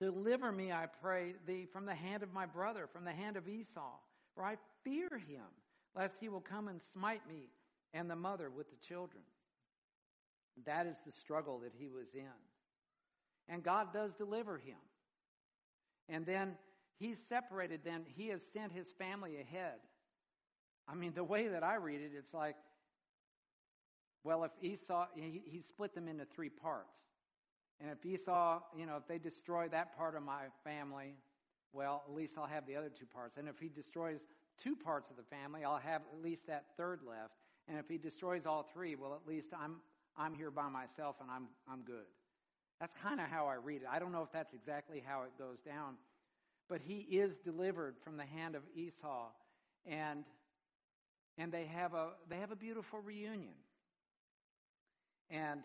Deliver 0.00 0.50
me, 0.50 0.72
I 0.72 0.86
pray 1.02 1.34
thee, 1.46 1.68
from 1.70 1.84
the 1.84 1.94
hand 1.94 2.22
of 2.22 2.32
my 2.32 2.46
brother, 2.46 2.88
from 2.90 3.04
the 3.04 3.12
hand 3.12 3.36
of 3.36 3.46
Esau, 3.46 3.92
for 4.34 4.42
I 4.42 4.56
fear 4.82 5.10
him, 5.10 5.44
lest 5.94 6.14
he 6.18 6.30
will 6.30 6.40
come 6.40 6.68
and 6.68 6.80
smite 6.94 7.20
me 7.28 7.50
and 7.92 8.10
the 8.10 8.16
mother 8.16 8.50
with 8.50 8.70
the 8.70 8.86
children. 8.88 9.22
That 10.64 10.86
is 10.86 10.96
the 11.06 11.12
struggle 11.22 11.60
that 11.60 11.72
he 11.78 11.88
was 11.88 12.06
in. 12.14 12.24
And 13.48 13.62
God 13.62 13.92
does 13.92 14.12
deliver 14.16 14.56
him. 14.56 14.78
And 16.08 16.24
then 16.24 16.52
he's 16.98 17.18
separated, 17.28 17.80
then 17.84 18.02
he 18.16 18.28
has 18.28 18.40
sent 18.56 18.72
his 18.72 18.86
family 18.98 19.36
ahead. 19.36 19.76
I 20.88 20.94
mean, 20.94 21.12
the 21.14 21.24
way 21.24 21.48
that 21.48 21.62
I 21.62 21.76
read 21.76 22.00
it, 22.00 22.12
it's 22.16 22.32
like 22.32 22.56
well, 24.24 24.42
if 24.44 24.50
Esau, 24.62 25.06
he, 25.14 25.42
he 25.44 25.62
split 25.68 25.94
them 25.94 26.08
into 26.08 26.24
three 26.34 26.48
parts. 26.48 26.96
And 27.80 27.90
if 27.90 28.04
Esau, 28.06 28.60
you 28.76 28.86
know, 28.86 28.96
if 28.96 29.06
they 29.06 29.18
destroy 29.18 29.68
that 29.68 29.96
part 29.96 30.16
of 30.16 30.22
my 30.22 30.44
family, 30.64 31.14
well, 31.72 32.04
at 32.08 32.14
least 32.14 32.32
I'll 32.38 32.46
have 32.46 32.66
the 32.66 32.76
other 32.76 32.88
two 32.88 33.06
parts. 33.06 33.36
And 33.36 33.48
if 33.48 33.58
he 33.60 33.68
destroys 33.68 34.20
two 34.62 34.76
parts 34.76 35.10
of 35.10 35.16
the 35.16 35.24
family, 35.24 35.64
I'll 35.64 35.76
have 35.76 36.02
at 36.12 36.22
least 36.22 36.46
that 36.46 36.66
third 36.76 37.00
left. 37.06 37.34
And 37.68 37.78
if 37.78 37.86
he 37.88 37.98
destroys 37.98 38.42
all 38.46 38.68
three, 38.72 38.94
well, 38.94 39.14
at 39.14 39.28
least 39.28 39.48
I'm, 39.56 39.76
I'm 40.16 40.34
here 40.34 40.50
by 40.50 40.68
myself 40.68 41.16
and 41.20 41.30
I'm, 41.30 41.48
I'm 41.70 41.82
good. 41.82 42.06
That's 42.80 42.92
kind 43.02 43.20
of 43.20 43.26
how 43.26 43.46
I 43.46 43.54
read 43.54 43.82
it. 43.82 43.88
I 43.90 43.98
don't 43.98 44.12
know 44.12 44.22
if 44.22 44.32
that's 44.32 44.54
exactly 44.54 45.02
how 45.04 45.22
it 45.22 45.30
goes 45.38 45.58
down. 45.66 45.94
But 46.68 46.80
he 46.80 47.00
is 47.00 47.32
delivered 47.44 47.96
from 48.02 48.16
the 48.16 48.24
hand 48.24 48.54
of 48.54 48.62
Esau. 48.74 49.28
And, 49.86 50.24
and 51.36 51.52
they, 51.52 51.66
have 51.66 51.92
a, 51.94 52.10
they 52.30 52.36
have 52.36 52.52
a 52.52 52.56
beautiful 52.56 53.00
reunion. 53.00 53.54
And 55.34 55.62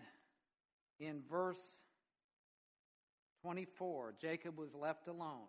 in 0.99 1.21
verse 1.29 1.61
24, 3.43 4.15
Jacob 4.19 4.57
was 4.57 4.73
left 4.73 5.07
alone. 5.07 5.47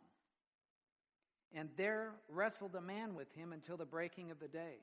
And 1.54 1.70
there 1.76 2.12
wrestled 2.28 2.74
a 2.74 2.82
man 2.82 3.14
with 3.14 3.32
him 3.34 3.52
until 3.52 3.76
the 3.78 3.86
breaking 3.86 4.30
of 4.30 4.38
the 4.38 4.46
day. 4.46 4.76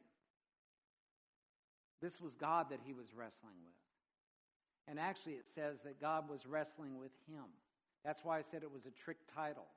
This 2.02 2.20
was 2.20 2.34
God 2.34 2.68
that 2.72 2.80
he 2.84 2.94
was 2.94 3.06
wrestling 3.16 3.56
with. 3.64 3.74
And 4.90 5.00
actually, 5.00 5.34
it 5.34 5.46
says 5.54 5.78
that 5.86 6.02
God 6.02 6.30
was 6.30 6.46
wrestling 6.48 6.98
with 6.98 7.12
him. 7.30 7.44
That's 8.04 8.24
why 8.24 8.40
I 8.40 8.42
said 8.52 8.64
it 8.64 8.72
was 8.72 8.86
a 8.86 9.04
trick 9.04 9.18
title. 9.36 9.68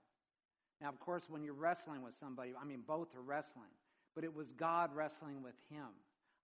Now, 0.81 0.89
of 0.89 0.99
course, 1.01 1.25
when 1.29 1.45
you're 1.45 1.55
wrestling 1.55 2.03
with 2.03 2.15
somebody, 2.19 2.53
I 2.61 2.65
mean, 2.65 2.83
both 2.87 3.15
are 3.15 3.23
wrestling, 3.23 3.73
but 4.15 4.25
it 4.25 4.35
was 4.35 4.47
God 4.57 4.91
wrestling 4.95 5.43
with 5.43 5.57
him. 5.71 5.89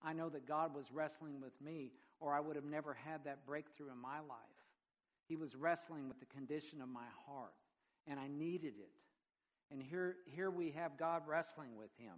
I 0.02 0.12
know 0.12 0.28
that 0.28 0.46
God 0.46 0.74
was 0.74 0.84
wrestling 0.92 1.40
with 1.40 1.52
me 1.64 1.92
or 2.20 2.32
I 2.32 2.40
would 2.40 2.56
have 2.56 2.64
never 2.64 2.94
had 2.94 3.24
that 3.24 3.46
breakthrough 3.46 3.90
in 3.90 3.98
my 3.98 4.18
life. 4.20 4.38
He 5.28 5.36
was 5.36 5.54
wrestling 5.54 6.08
with 6.08 6.18
the 6.20 6.26
condition 6.26 6.80
of 6.80 6.88
my 6.88 7.06
heart. 7.26 7.54
and 8.08 8.20
I 8.20 8.28
needed 8.28 8.74
it. 8.78 8.92
And 9.72 9.82
here, 9.82 10.16
here 10.26 10.48
we 10.48 10.70
have 10.70 10.96
God 10.96 11.22
wrestling 11.26 11.76
with 11.76 11.90
him 11.98 12.14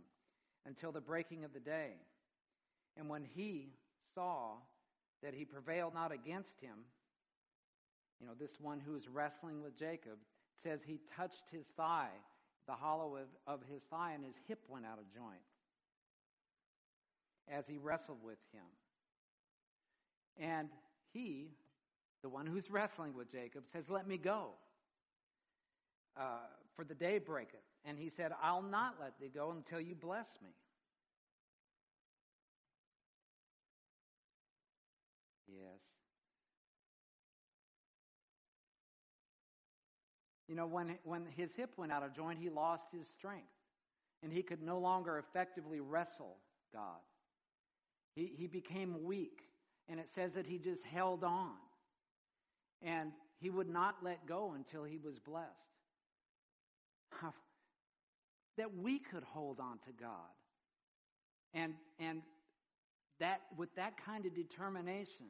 until 0.67 0.93
the 0.93 1.01
breaking 1.01 1.45
of 1.45 1.55
the 1.55 1.61
day. 1.61 1.93
And 2.97 3.09
when 3.09 3.25
he 3.25 3.71
saw 4.15 4.57
that 5.23 5.33
he 5.33 5.47
prevailed 5.47 5.95
not 5.95 6.13
against 6.13 6.61
him, 6.61 6.85
you 8.21 8.27
know, 8.27 8.35
this 8.39 8.61
one 8.61 8.81
who 8.81 8.97
is 8.97 9.09
wrestling 9.09 9.63
with 9.63 9.79
Jacob, 9.79 10.19
says 10.63 10.81
he 10.85 11.01
touched 11.17 11.45
his 11.51 11.65
thigh, 11.77 12.11
the 12.67 12.75
hollow 12.75 13.17
of, 13.17 13.29
of 13.47 13.61
his 13.73 13.81
thigh, 13.91 14.13
and 14.13 14.25
his 14.25 14.35
hip 14.47 14.61
went 14.69 14.85
out 14.85 14.99
of 14.99 15.05
joint 15.15 15.41
as 17.51 17.65
he 17.67 17.79
wrestled 17.79 18.19
with 18.23 18.39
him. 18.53 18.67
And 20.39 20.69
he, 21.13 21.51
the 22.23 22.29
one 22.29 22.47
who's 22.47 22.71
wrestling 22.71 23.15
with 23.15 23.31
Jacob, 23.31 23.65
says, 23.73 23.85
Let 23.89 24.07
me 24.07 24.17
go. 24.17 24.51
Uh, 26.17 26.39
for 26.75 26.85
the 26.85 26.95
day 26.95 27.19
breaketh. 27.19 27.61
And 27.85 27.99
he 27.99 28.11
said, 28.17 28.33
I'll 28.43 28.63
not 28.63 28.95
let 29.01 29.19
thee 29.21 29.31
go 29.33 29.51
until 29.51 29.81
you 29.81 29.95
bless 29.95 30.27
me. 30.43 30.51
Yes. 35.49 35.81
You 40.49 40.55
know, 40.55 40.67
when, 40.67 40.97
when 41.05 41.25
his 41.37 41.51
hip 41.57 41.71
went 41.77 41.93
out 41.93 42.03
of 42.03 42.15
joint, 42.15 42.39
he 42.41 42.49
lost 42.49 42.85
his 42.93 43.07
strength. 43.09 43.47
And 44.23 44.33
he 44.33 44.43
could 44.43 44.63
no 44.63 44.79
longer 44.79 45.19
effectively 45.19 45.81
wrestle 45.81 46.37
God. 46.73 47.01
He, 48.15 48.33
he 48.37 48.47
became 48.47 49.05
weak. 49.05 49.48
And 49.89 49.99
it 49.99 50.09
says 50.15 50.33
that 50.35 50.47
he 50.47 50.59
just 50.59 50.83
held 50.93 51.25
on. 51.25 51.53
And 52.83 53.13
he 53.41 53.51
would 53.51 53.69
not 53.69 53.97
let 54.03 54.27
go 54.27 54.55
until 54.57 54.85
he 54.85 54.99
was 54.99 55.19
blessed. 55.19 55.47
That 58.57 58.77
we 58.77 58.99
could 58.99 59.23
hold 59.23 59.61
on 59.61 59.79
to 59.87 59.93
God. 60.01 60.11
And, 61.55 61.75
and 61.99 62.23
that, 63.21 63.41
with 63.57 63.75
that 63.77 63.95
kind 64.05 64.27
of 64.27 64.35
determination 64.35 65.27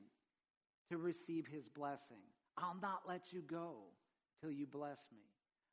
to 0.90 0.96
receive 0.96 1.46
his 1.46 1.68
blessing. 1.68 2.24
I'll 2.56 2.78
not 2.80 3.02
let 3.06 3.22
you 3.30 3.42
go 3.42 3.74
till 4.40 4.50
you 4.50 4.66
bless 4.66 4.98
me. 5.12 5.22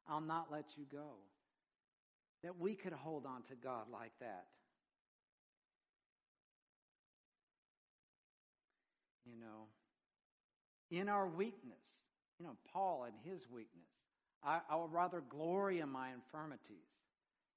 I'll 0.08 0.22
not 0.22 0.52
let 0.52 0.66
you 0.76 0.86
go. 0.92 1.14
That 2.44 2.60
we 2.60 2.76
could 2.76 2.94
hold 2.94 3.26
on 3.26 3.44
to 3.44 3.56
God 3.56 3.86
like 3.92 4.12
that. 4.20 4.46
You 9.26 9.40
know, 9.40 9.68
in 10.92 11.10
our 11.10 11.28
weakness, 11.28 11.78
you 12.40 12.46
know, 12.46 12.56
Paul 12.72 13.06
and 13.06 13.14
his 13.24 13.50
weakness, 13.50 13.88
I, 14.44 14.60
I 14.70 14.76
will 14.76 14.90
rather 14.90 15.24
glory 15.30 15.80
in 15.80 15.90
my 15.90 16.10
infirmities. 16.14 16.86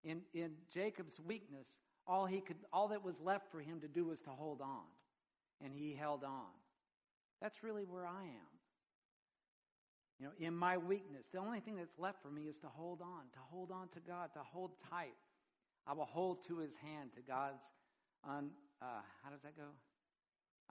In, 0.04 0.20
in 0.32 0.52
Jacob's 0.72 1.20
weakness, 1.26 1.66
all 2.06 2.24
he 2.24 2.40
could, 2.40 2.56
all 2.72 2.88
that 2.88 3.04
was 3.04 3.16
left 3.22 3.50
for 3.50 3.60
him 3.60 3.80
to 3.80 3.88
do 3.88 4.06
was 4.06 4.20
to 4.20 4.30
hold 4.30 4.60
on. 4.60 4.86
And 5.62 5.72
he 5.74 5.94
held 5.94 6.24
on. 6.24 6.54
That's 7.42 7.62
really 7.62 7.84
where 7.84 8.06
I 8.06 8.22
am. 8.22 8.58
You 10.18 10.26
know, 10.26 10.32
in 10.40 10.54
my 10.54 10.78
weakness, 10.78 11.24
the 11.32 11.38
only 11.38 11.60
thing 11.60 11.76
that's 11.76 11.98
left 11.98 12.22
for 12.22 12.30
me 12.30 12.42
is 12.42 12.56
to 12.62 12.66
hold 12.66 13.00
on, 13.00 13.30
to 13.32 13.38
hold 13.50 13.70
on 13.70 13.88
to 13.94 14.00
God, 14.06 14.30
to 14.34 14.40
hold 14.40 14.72
tight. 14.90 15.14
I 15.86 15.92
will 15.92 16.06
hold 16.06 16.46
to 16.48 16.58
his 16.58 16.72
hand, 16.82 17.10
to 17.14 17.22
God's, 17.22 17.62
un, 18.28 18.50
uh, 18.82 19.02
how 19.22 19.30
does 19.30 19.40
that 19.42 19.56
go? 19.56 19.70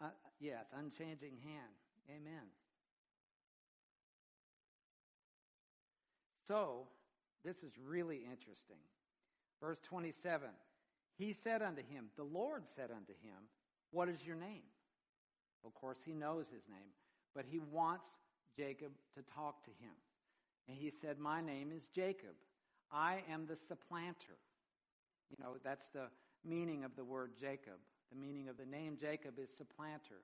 Uh, 0.02 0.10
yes, 0.40 0.66
unchanging 0.78 1.38
hand. 1.44 1.74
Amen. 2.10 2.48
So, 6.48 6.88
this 7.44 7.58
is 7.58 7.72
really 7.86 8.18
interesting. 8.18 8.80
Verse 9.62 9.78
27 9.90 10.50
He 11.18 11.36
said 11.44 11.62
unto 11.62 11.82
him, 11.82 12.06
The 12.16 12.24
Lord 12.24 12.64
said 12.76 12.90
unto 12.92 13.14
him, 13.24 13.50
What 13.92 14.10
is 14.10 14.18
your 14.26 14.36
name? 14.36 14.64
Of 15.66 15.74
course, 15.74 15.98
he 16.06 16.14
knows 16.14 16.46
his 16.52 16.64
name, 16.70 16.92
but 17.36 17.46
he 17.50 17.60
wants 17.60 18.06
Jacob 18.56 18.92
to 19.16 19.24
talk 19.36 19.64
to 19.66 19.72
him. 19.72 19.94
And 20.68 20.78
he 20.78 20.92
said, 21.02 21.20
My 21.20 21.42
name 21.42 21.72
is 21.76 21.84
Jacob. 21.94 22.36
I 22.92 23.20
am 23.32 23.46
the 23.48 23.58
supplanter. 23.68 24.40
You 25.30 25.38
know, 25.44 25.56
that's 25.64 25.86
the 25.94 26.08
meaning 26.46 26.84
of 26.84 26.92
the 26.96 27.04
word 27.04 27.32
Jacob. 27.40 27.80
The 28.12 28.18
meaning 28.18 28.48
of 28.48 28.58
the 28.58 28.66
name 28.66 28.98
Jacob 29.00 29.40
is 29.40 29.50
supplanter. 29.58 30.24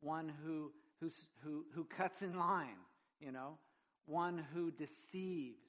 One 0.00 0.32
who, 0.44 0.72
who, 1.00 1.10
who, 1.42 1.64
who 1.74 1.84
cuts 1.96 2.22
in 2.22 2.38
line, 2.38 2.78
you 3.20 3.32
know, 3.32 3.58
one 4.06 4.44
who 4.54 4.70
deceives, 4.72 5.62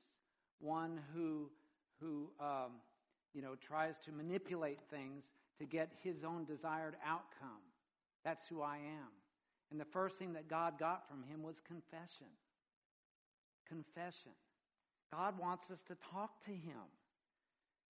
one 0.59 0.99
who, 1.13 1.49
who 1.99 2.29
um, 2.39 2.73
you 3.33 3.41
know, 3.41 3.55
tries 3.65 3.93
to 4.05 4.11
manipulate 4.11 4.79
things 4.89 5.23
to 5.59 5.65
get 5.65 5.89
his 6.03 6.17
own 6.25 6.45
desired 6.45 6.95
outcome. 7.05 7.61
That's 8.25 8.41
who 8.49 8.61
I 8.61 8.77
am. 8.77 9.11
And 9.71 9.79
the 9.79 9.85
first 9.93 10.15
thing 10.17 10.33
that 10.33 10.49
God 10.49 10.77
got 10.77 11.03
from 11.07 11.23
him 11.23 11.43
was 11.43 11.55
confession. 11.65 12.27
Confession. 13.67 14.35
God 15.13 15.39
wants 15.39 15.63
us 15.71 15.79
to 15.87 15.95
talk 16.11 16.43
to 16.45 16.51
him. 16.51 16.83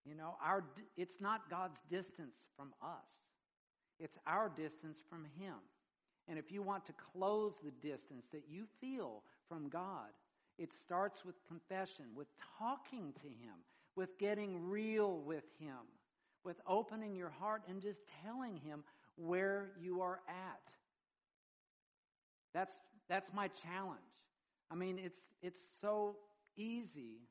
You 0.06 0.16
know, 0.16 0.36
our, 0.44 0.64
it's 0.98 1.20
not 1.20 1.50
God's 1.50 1.78
distance 1.90 2.36
from 2.56 2.74
us. 2.82 3.06
It's 4.00 4.18
our 4.26 4.50
distance 4.50 4.98
from 5.10 5.26
him. 5.40 5.56
And 6.28 6.38
if 6.38 6.52
you 6.52 6.62
want 6.62 6.86
to 6.86 6.94
close 7.14 7.54
the 7.64 7.72
distance 7.72 8.26
that 8.32 8.44
you 8.50 8.66
feel 8.80 9.24
from 9.50 9.70
God, 9.70 10.10
it 10.58 10.70
starts 10.86 11.26
with 11.26 11.36
confession, 11.48 12.06
with 12.16 12.28
talking 12.60 13.14
to 13.22 13.28
Him, 13.28 13.56
with 13.96 14.18
getting 14.20 14.70
real 14.70 15.20
with 15.20 15.44
Him, 15.60 15.78
with 16.44 16.58
opening 16.68 17.16
your 17.16 17.30
heart 17.30 17.64
and 17.68 17.82
just 17.82 18.00
telling 18.24 18.58
Him 18.58 18.84
where 19.16 19.72
you 19.80 20.02
are 20.02 20.20
at. 20.28 20.74
That's, 22.54 22.76
that's 23.10 23.34
my 23.34 23.50
challenge. 23.64 24.00
I 24.70 24.76
mean, 24.76 25.00
it's, 25.04 25.20
it's 25.42 25.60
so 25.82 26.18
easy. 26.58 27.28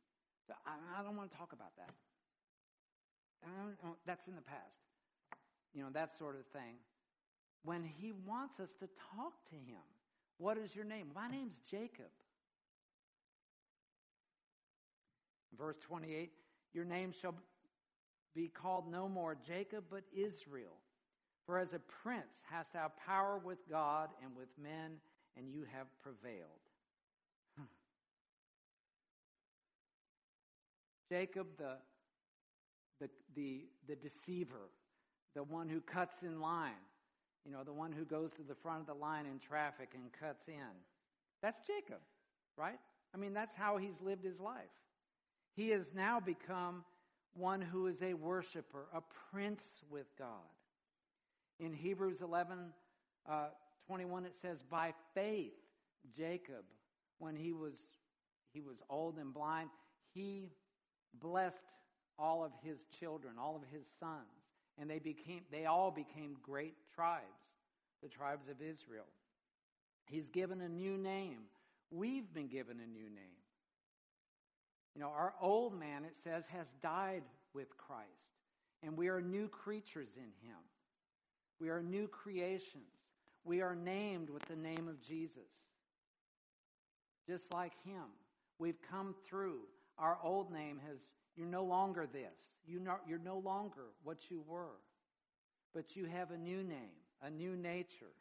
To, 0.48 0.54
I, 0.66 1.00
I 1.00 1.02
don't 1.02 1.16
want 1.16 1.30
to 1.30 1.36
talk 1.36 1.52
about 1.52 1.72
that. 1.76 1.90
that's 4.06 4.26
in 4.26 4.34
the 4.34 4.42
past. 4.42 4.58
You 5.74 5.82
know, 5.82 5.90
that 5.92 6.18
sort 6.18 6.36
of 6.36 6.46
thing. 6.52 6.76
When 7.64 7.84
he 7.84 8.12
wants 8.26 8.58
us 8.60 8.70
to 8.80 8.88
talk 9.14 9.32
to 9.50 9.56
him, 9.56 9.82
what 10.38 10.56
is 10.56 10.74
your 10.74 10.84
name? 10.84 11.08
My 11.14 11.28
name's 11.28 11.56
Jacob. 11.70 12.10
Verse 15.58 15.76
28 15.86 16.30
Your 16.72 16.84
name 16.84 17.12
shall 17.20 17.34
be 18.34 18.48
called 18.48 18.90
no 18.90 19.08
more 19.08 19.36
Jacob, 19.46 19.84
but 19.90 20.04
Israel. 20.12 20.76
For 21.44 21.58
as 21.58 21.68
a 21.74 21.80
prince 22.02 22.32
hast 22.50 22.72
thou 22.72 22.92
power 23.06 23.38
with 23.38 23.58
God 23.68 24.08
and 24.22 24.36
with 24.36 24.48
men, 24.62 24.92
and 25.36 25.50
you 25.50 25.64
have 25.72 25.86
prevailed. 26.02 26.62
Hmm. 27.58 27.64
Jacob, 31.10 31.48
the, 31.58 31.76
the, 33.00 33.10
the, 33.34 33.64
the 33.88 33.96
deceiver, 33.96 34.70
the 35.34 35.42
one 35.42 35.68
who 35.68 35.80
cuts 35.80 36.14
in 36.22 36.40
line, 36.40 36.72
you 37.44 37.52
know, 37.52 37.64
the 37.64 37.72
one 37.72 37.92
who 37.92 38.04
goes 38.04 38.30
to 38.36 38.42
the 38.42 38.54
front 38.54 38.80
of 38.80 38.86
the 38.86 38.94
line 38.94 39.26
in 39.26 39.38
traffic 39.38 39.90
and 39.94 40.04
cuts 40.18 40.48
in. 40.48 40.74
That's 41.42 41.60
Jacob, 41.66 42.00
right? 42.56 42.78
I 43.14 43.18
mean, 43.18 43.32
that's 43.32 43.56
how 43.56 43.76
he's 43.76 44.00
lived 44.04 44.24
his 44.24 44.38
life. 44.38 44.70
He 45.56 45.70
has 45.70 45.82
now 45.94 46.20
become 46.20 46.84
one 47.34 47.60
who 47.60 47.86
is 47.86 47.96
a 48.02 48.14
worshiper, 48.14 48.86
a 48.94 49.00
prince 49.32 49.62
with 49.90 50.06
God. 50.18 50.26
In 51.58 51.72
Hebrews 51.72 52.18
11 52.22 52.58
uh, 53.28 53.46
21, 53.86 54.24
it 54.26 54.34
says, 54.40 54.58
By 54.70 54.94
faith, 55.14 55.52
Jacob, 56.16 56.64
when 57.18 57.36
he 57.36 57.52
was, 57.52 57.74
he 58.52 58.60
was 58.60 58.76
old 58.88 59.16
and 59.18 59.34
blind, 59.34 59.68
he 60.14 60.50
blessed 61.20 61.56
all 62.18 62.44
of 62.44 62.52
his 62.62 62.78
children, 62.98 63.34
all 63.38 63.56
of 63.56 63.62
his 63.72 63.82
sons, 63.98 64.39
and 64.80 64.88
they, 64.88 64.98
became, 64.98 65.42
they 65.52 65.66
all 65.66 65.90
became 65.90 66.36
great 66.42 66.74
tribes, 66.94 67.24
the 68.02 68.08
tribes 68.08 68.48
of 68.48 68.56
Israel. 68.62 69.04
He's 70.06 70.26
given 70.32 70.60
a 70.60 70.68
new 70.68 70.96
name. 70.96 71.40
We've 71.90 72.32
been 72.32 72.48
given 72.48 72.78
a 72.80 72.86
new 72.86 73.08
name. 73.10 73.40
You 74.94 75.02
know, 75.02 75.08
our 75.08 75.34
old 75.40 75.78
man, 75.78 76.04
it 76.04 76.14
says, 76.24 76.44
has 76.48 76.66
died 76.82 77.22
with 77.54 77.68
Christ, 77.76 78.08
and 78.82 78.96
we 78.96 79.08
are 79.08 79.20
new 79.20 79.48
creatures 79.48 80.08
in 80.16 80.48
him. 80.48 80.58
We 81.60 81.68
are 81.68 81.82
new 81.82 82.08
creations. 82.08 82.90
We 83.44 83.60
are 83.60 83.74
named 83.74 84.30
with 84.30 84.42
the 84.48 84.56
name 84.56 84.88
of 84.88 85.00
Jesus. 85.06 85.50
Just 87.28 87.44
like 87.52 87.72
him. 87.84 88.04
We've 88.58 88.80
come 88.90 89.14
through. 89.28 89.60
Our 89.98 90.18
old 90.22 90.50
name 90.50 90.80
has, 90.86 90.96
you're 91.40 91.48
no 91.48 91.64
longer 91.64 92.06
this. 92.06 92.36
You 92.66 92.82
are 92.86 93.00
you're 93.08 93.18
no 93.18 93.38
longer 93.38 93.94
what 94.04 94.18
you 94.28 94.42
were. 94.46 94.76
But 95.74 95.96
you 95.96 96.04
have 96.04 96.32
a 96.32 96.36
new 96.36 96.62
name, 96.62 97.00
a 97.22 97.30
new 97.30 97.56
nature. 97.56 98.12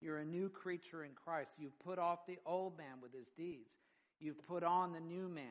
You're 0.00 0.18
a 0.18 0.24
new 0.24 0.48
creature 0.48 1.04
in 1.04 1.12
Christ. 1.12 1.50
You've 1.60 1.78
put 1.78 2.00
off 2.00 2.26
the 2.26 2.38
old 2.44 2.76
man 2.76 3.00
with 3.00 3.12
his 3.12 3.26
deeds. 3.36 3.70
You've 4.18 4.44
put 4.48 4.64
on 4.64 4.92
the 4.92 5.00
new 5.00 5.28
man. 5.28 5.44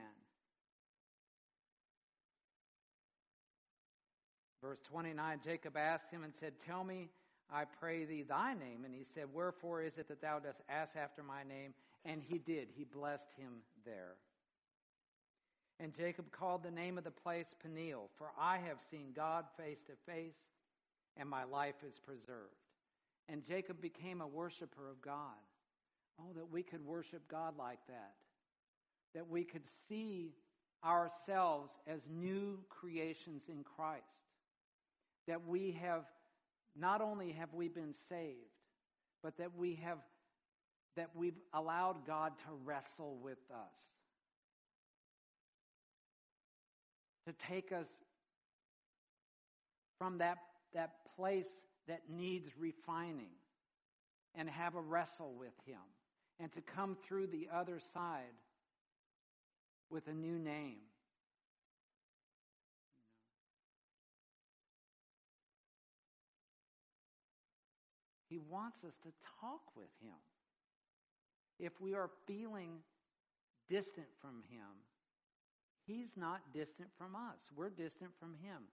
Verse 4.62 4.80
29 4.90 5.40
Jacob 5.46 5.78
asked 5.78 6.12
him 6.12 6.26
and 6.26 6.34
said, 6.38 6.52
Tell 6.66 6.84
me, 6.84 7.08
I 7.50 7.64
pray 7.80 8.04
thee, 8.04 8.26
thy 8.28 8.56
name. 8.56 8.84
And 8.84 8.94
he 8.94 9.06
said, 9.16 9.28
Wherefore 9.34 9.84
is 9.84 9.94
it 9.98 10.10
that 10.10 10.22
thou 10.22 10.40
dost 10.40 10.60
ask 10.68 10.98
after 10.98 11.24
my 11.24 11.44
name? 11.44 11.74
And 12.04 12.22
he 12.28 12.40
did. 12.40 12.68
He 12.76 12.84
blessed 12.84 13.32
him 13.38 13.54
there. 13.86 14.16
And 15.80 15.94
Jacob 15.94 16.32
called 16.32 16.64
the 16.64 16.72
name 16.72 16.98
of 16.98 17.04
the 17.04 17.12
place 17.12 17.46
Peniel, 17.62 18.10
for 18.18 18.32
I 18.40 18.58
have 18.58 18.78
seen 18.90 19.14
God 19.16 19.46
face 19.58 19.78
to 19.88 19.94
face, 20.12 20.34
and 21.18 21.30
my 21.30 21.44
life 21.44 21.76
is 21.88 22.00
preserved. 22.04 22.56
And 23.30 23.46
Jacob 23.46 23.82
became 23.82 24.22
a 24.22 24.28
worshiper 24.28 24.90
of 24.90 25.02
God. 25.02 25.38
Oh, 26.20 26.34
that 26.36 26.52
we 26.52 26.64
could 26.64 26.84
worship 26.84 27.22
God 27.30 27.54
like 27.60 27.80
that. 27.88 28.14
That 29.14 29.30
we 29.30 29.44
could 29.44 29.62
see 29.88 30.34
ourselves 30.84 31.70
as 31.86 32.00
new 32.10 32.60
creations 32.70 33.44
in 33.48 33.64
Christ. 33.64 34.04
That 35.28 35.46
we 35.46 35.78
have, 35.82 36.06
not 36.80 37.02
only 37.02 37.34
have 37.34 37.54
we 37.54 37.68
been 37.68 37.94
saved, 38.10 38.38
but 39.22 39.38
that 39.38 39.56
we 39.56 39.80
have, 39.84 39.98
that 40.96 41.10
we've 41.16 41.38
allowed 41.54 42.08
God 42.08 42.32
to 42.46 42.54
wrestle 42.66 43.18
with 43.22 43.38
us. 43.52 43.74
To 47.28 47.34
take 47.50 47.74
us 47.74 47.88
from 50.00 50.20
that, 50.20 50.38
that 50.74 50.92
place 51.18 51.46
that 51.90 52.04
needs 52.10 52.48
refining 52.58 53.36
and 54.34 54.50
have 54.50 54.76
a 54.76 54.82
wrestle 54.82 55.34
with 55.38 55.52
Him 55.66 55.82
and 56.40 56.50
to 56.54 56.62
come 56.62 56.96
through 57.06 57.28
the 57.28 57.50
other 57.54 57.82
side 57.94 58.24
with 59.90 60.08
a 60.08 60.14
new 60.14 60.40
name. 60.40 60.78
He 68.30 68.38
wants 68.38 68.78
us 68.86 68.94
to 69.04 69.10
talk 69.42 69.62
with 69.76 69.90
Him. 70.02 70.16
If 71.60 71.74
we 71.82 71.94
are 71.94 72.10
feeling 72.26 72.80
distant 73.68 74.08
from 74.22 74.44
Him, 74.50 74.68
He's 75.88 76.12
not 76.18 76.42
distant 76.54 76.90
from 76.98 77.16
us. 77.16 77.40
We're 77.56 77.70
distant 77.70 78.12
from 78.20 78.36
Him. 78.44 78.68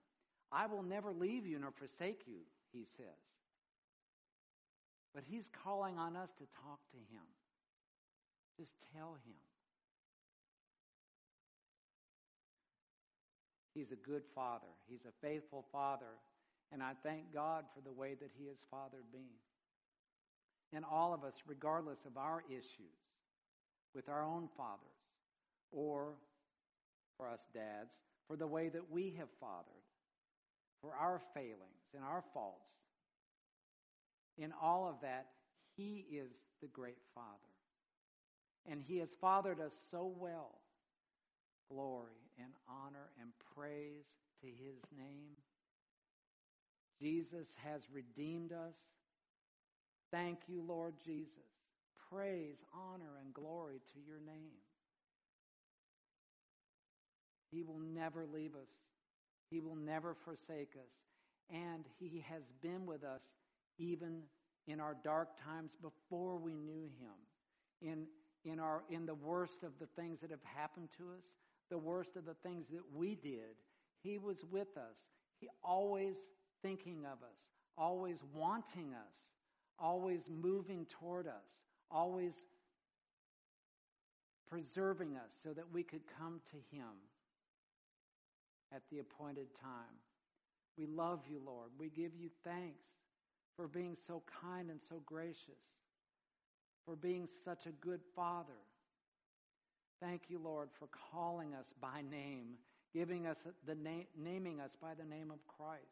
I 0.50 0.66
will 0.66 0.82
never 0.82 1.12
leave 1.12 1.46
you 1.46 1.58
nor 1.60 1.70
forsake 1.70 2.22
you, 2.26 2.42
He 2.72 2.84
says. 2.96 3.22
But 5.14 5.22
He's 5.30 5.44
calling 5.62 5.96
on 5.96 6.16
us 6.16 6.30
to 6.38 6.44
talk 6.60 6.80
to 6.90 6.98
Him. 7.14 7.22
Just 8.58 8.72
tell 8.92 9.16
Him. 9.24 9.38
He's 13.74 13.92
a 13.92 14.06
good 14.08 14.22
Father, 14.34 14.70
He's 14.88 15.04
a 15.06 15.26
faithful 15.26 15.64
Father, 15.70 16.18
and 16.72 16.82
I 16.82 16.92
thank 17.04 17.32
God 17.32 17.64
for 17.74 17.80
the 17.80 17.92
way 17.92 18.14
that 18.20 18.30
He 18.36 18.46
has 18.46 18.56
fathered 18.70 19.06
me. 19.12 19.26
And 20.72 20.84
all 20.84 21.14
of 21.14 21.22
us, 21.22 21.34
regardless 21.46 21.98
of 22.06 22.16
our 22.16 22.42
issues 22.48 22.98
with 23.94 24.08
our 24.08 24.24
own 24.24 24.48
fathers, 24.56 24.80
or 25.70 26.14
for 27.16 27.28
us 27.28 27.40
dads, 27.52 27.90
for 28.26 28.36
the 28.36 28.46
way 28.46 28.68
that 28.68 28.90
we 28.90 29.14
have 29.18 29.28
fathered, 29.40 29.84
for 30.80 30.92
our 30.94 31.20
failings 31.34 31.92
and 31.94 32.04
our 32.04 32.22
faults. 32.32 32.70
In 34.38 34.52
all 34.60 34.88
of 34.88 34.96
that, 35.02 35.26
He 35.76 36.06
is 36.10 36.30
the 36.60 36.68
great 36.68 36.98
Father. 37.14 37.28
And 38.66 38.82
He 38.82 38.98
has 38.98 39.08
fathered 39.20 39.60
us 39.60 39.72
so 39.90 40.12
well. 40.18 40.58
Glory 41.70 42.30
and 42.38 42.52
honor 42.68 43.10
and 43.20 43.30
praise 43.54 44.04
to 44.40 44.46
His 44.46 44.80
name. 44.96 45.36
Jesus 47.00 47.46
has 47.64 47.82
redeemed 47.92 48.52
us. 48.52 48.74
Thank 50.10 50.38
you, 50.46 50.62
Lord 50.66 50.94
Jesus. 51.04 51.28
Praise, 52.10 52.56
honor, 52.72 53.18
and 53.22 53.34
glory 53.34 53.80
to 53.92 54.00
your 54.06 54.20
name. 54.20 54.54
He 57.54 57.62
will 57.62 57.78
never 57.78 58.26
leave 58.26 58.54
us. 58.54 58.68
He 59.48 59.60
will 59.60 59.76
never 59.76 60.14
forsake 60.24 60.72
us. 60.74 60.90
And 61.50 61.84
He 61.98 62.24
has 62.28 62.42
been 62.60 62.84
with 62.84 63.04
us 63.04 63.20
even 63.78 64.22
in 64.66 64.80
our 64.80 64.96
dark 65.04 65.28
times 65.44 65.70
before 65.80 66.36
we 66.36 66.54
knew 66.54 66.90
Him. 66.98 67.14
In, 67.80 68.06
in, 68.44 68.58
our, 68.58 68.82
in 68.90 69.06
the 69.06 69.14
worst 69.14 69.62
of 69.62 69.72
the 69.78 69.86
things 69.94 70.20
that 70.20 70.30
have 70.30 70.42
happened 70.42 70.88
to 70.98 71.04
us, 71.04 71.22
the 71.70 71.78
worst 71.78 72.16
of 72.16 72.24
the 72.24 72.34
things 72.42 72.66
that 72.72 72.82
we 72.92 73.14
did, 73.14 73.56
He 74.02 74.18
was 74.18 74.38
with 74.50 74.76
us. 74.76 74.96
He 75.38 75.48
always 75.62 76.14
thinking 76.62 77.04
of 77.04 77.22
us, 77.22 77.38
always 77.76 78.16
wanting 78.34 78.94
us, 78.94 79.14
always 79.78 80.22
moving 80.30 80.86
toward 80.98 81.26
us, 81.26 81.44
always 81.90 82.32
preserving 84.48 85.16
us 85.16 85.30
so 85.42 85.52
that 85.52 85.64
we 85.72 85.82
could 85.82 86.02
come 86.18 86.40
to 86.50 86.56
Him 86.76 86.86
at 88.74 88.82
the 88.90 88.98
appointed 88.98 89.46
time. 89.60 89.96
We 90.76 90.86
love 90.86 91.20
you, 91.30 91.40
Lord. 91.44 91.70
We 91.78 91.88
give 91.88 92.12
you 92.14 92.30
thanks 92.42 92.82
for 93.56 93.68
being 93.68 93.96
so 94.06 94.22
kind 94.42 94.70
and 94.70 94.80
so 94.88 95.00
gracious, 95.06 95.62
for 96.84 96.96
being 96.96 97.28
such 97.44 97.66
a 97.66 97.86
good 97.86 98.00
Father. 98.16 98.58
Thank 100.00 100.22
you, 100.28 100.40
Lord, 100.42 100.68
for 100.78 100.88
calling 101.12 101.54
us 101.54 101.66
by 101.80 102.02
name, 102.10 102.54
giving 102.92 103.26
us 103.26 103.36
the 103.66 103.76
name, 103.76 104.06
naming 104.18 104.60
us 104.60 104.72
by 104.82 104.94
the 104.94 105.04
name 105.04 105.30
of 105.30 105.38
Christ, 105.46 105.82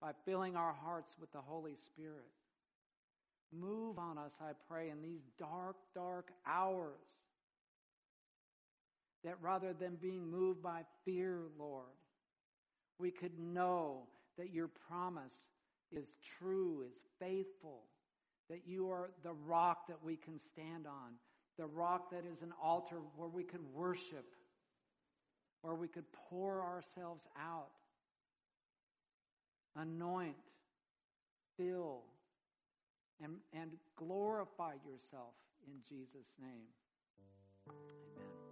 by 0.00 0.10
filling 0.26 0.56
our 0.56 0.74
hearts 0.74 1.14
with 1.18 1.32
the 1.32 1.40
Holy 1.40 1.76
Spirit. 1.86 2.30
Move 3.52 3.98
on 3.98 4.18
us, 4.18 4.32
I 4.40 4.50
pray, 4.68 4.90
in 4.90 5.00
these 5.00 5.22
dark, 5.38 5.76
dark 5.94 6.28
hours 6.46 7.00
that 9.26 9.36
rather 9.42 9.72
than 9.72 9.96
being 9.96 10.30
moved 10.30 10.62
by 10.62 10.82
fear, 11.04 11.40
Lord, 11.58 11.98
we 12.98 13.10
could 13.10 13.36
know 13.38 14.04
that 14.38 14.54
your 14.54 14.70
promise 14.88 15.34
is 15.90 16.06
true, 16.38 16.84
is 16.86 16.94
faithful, 17.18 17.82
that 18.48 18.60
you 18.64 18.88
are 18.88 19.10
the 19.24 19.32
rock 19.32 19.88
that 19.88 19.98
we 20.02 20.16
can 20.16 20.38
stand 20.52 20.86
on, 20.86 21.14
the 21.58 21.66
rock 21.66 22.10
that 22.12 22.24
is 22.24 22.40
an 22.42 22.52
altar 22.62 22.98
where 23.16 23.28
we 23.28 23.42
could 23.42 23.64
worship, 23.74 24.26
where 25.62 25.74
we 25.74 25.88
could 25.88 26.04
pour 26.30 26.62
ourselves 26.62 27.24
out, 27.36 27.72
anoint, 29.74 30.36
fill, 31.56 32.02
and, 33.20 33.32
and 33.52 33.72
glorify 33.96 34.74
yourself 34.84 35.34
in 35.66 35.74
Jesus' 35.88 36.30
name. 36.40 36.68
Amen. 37.68 38.45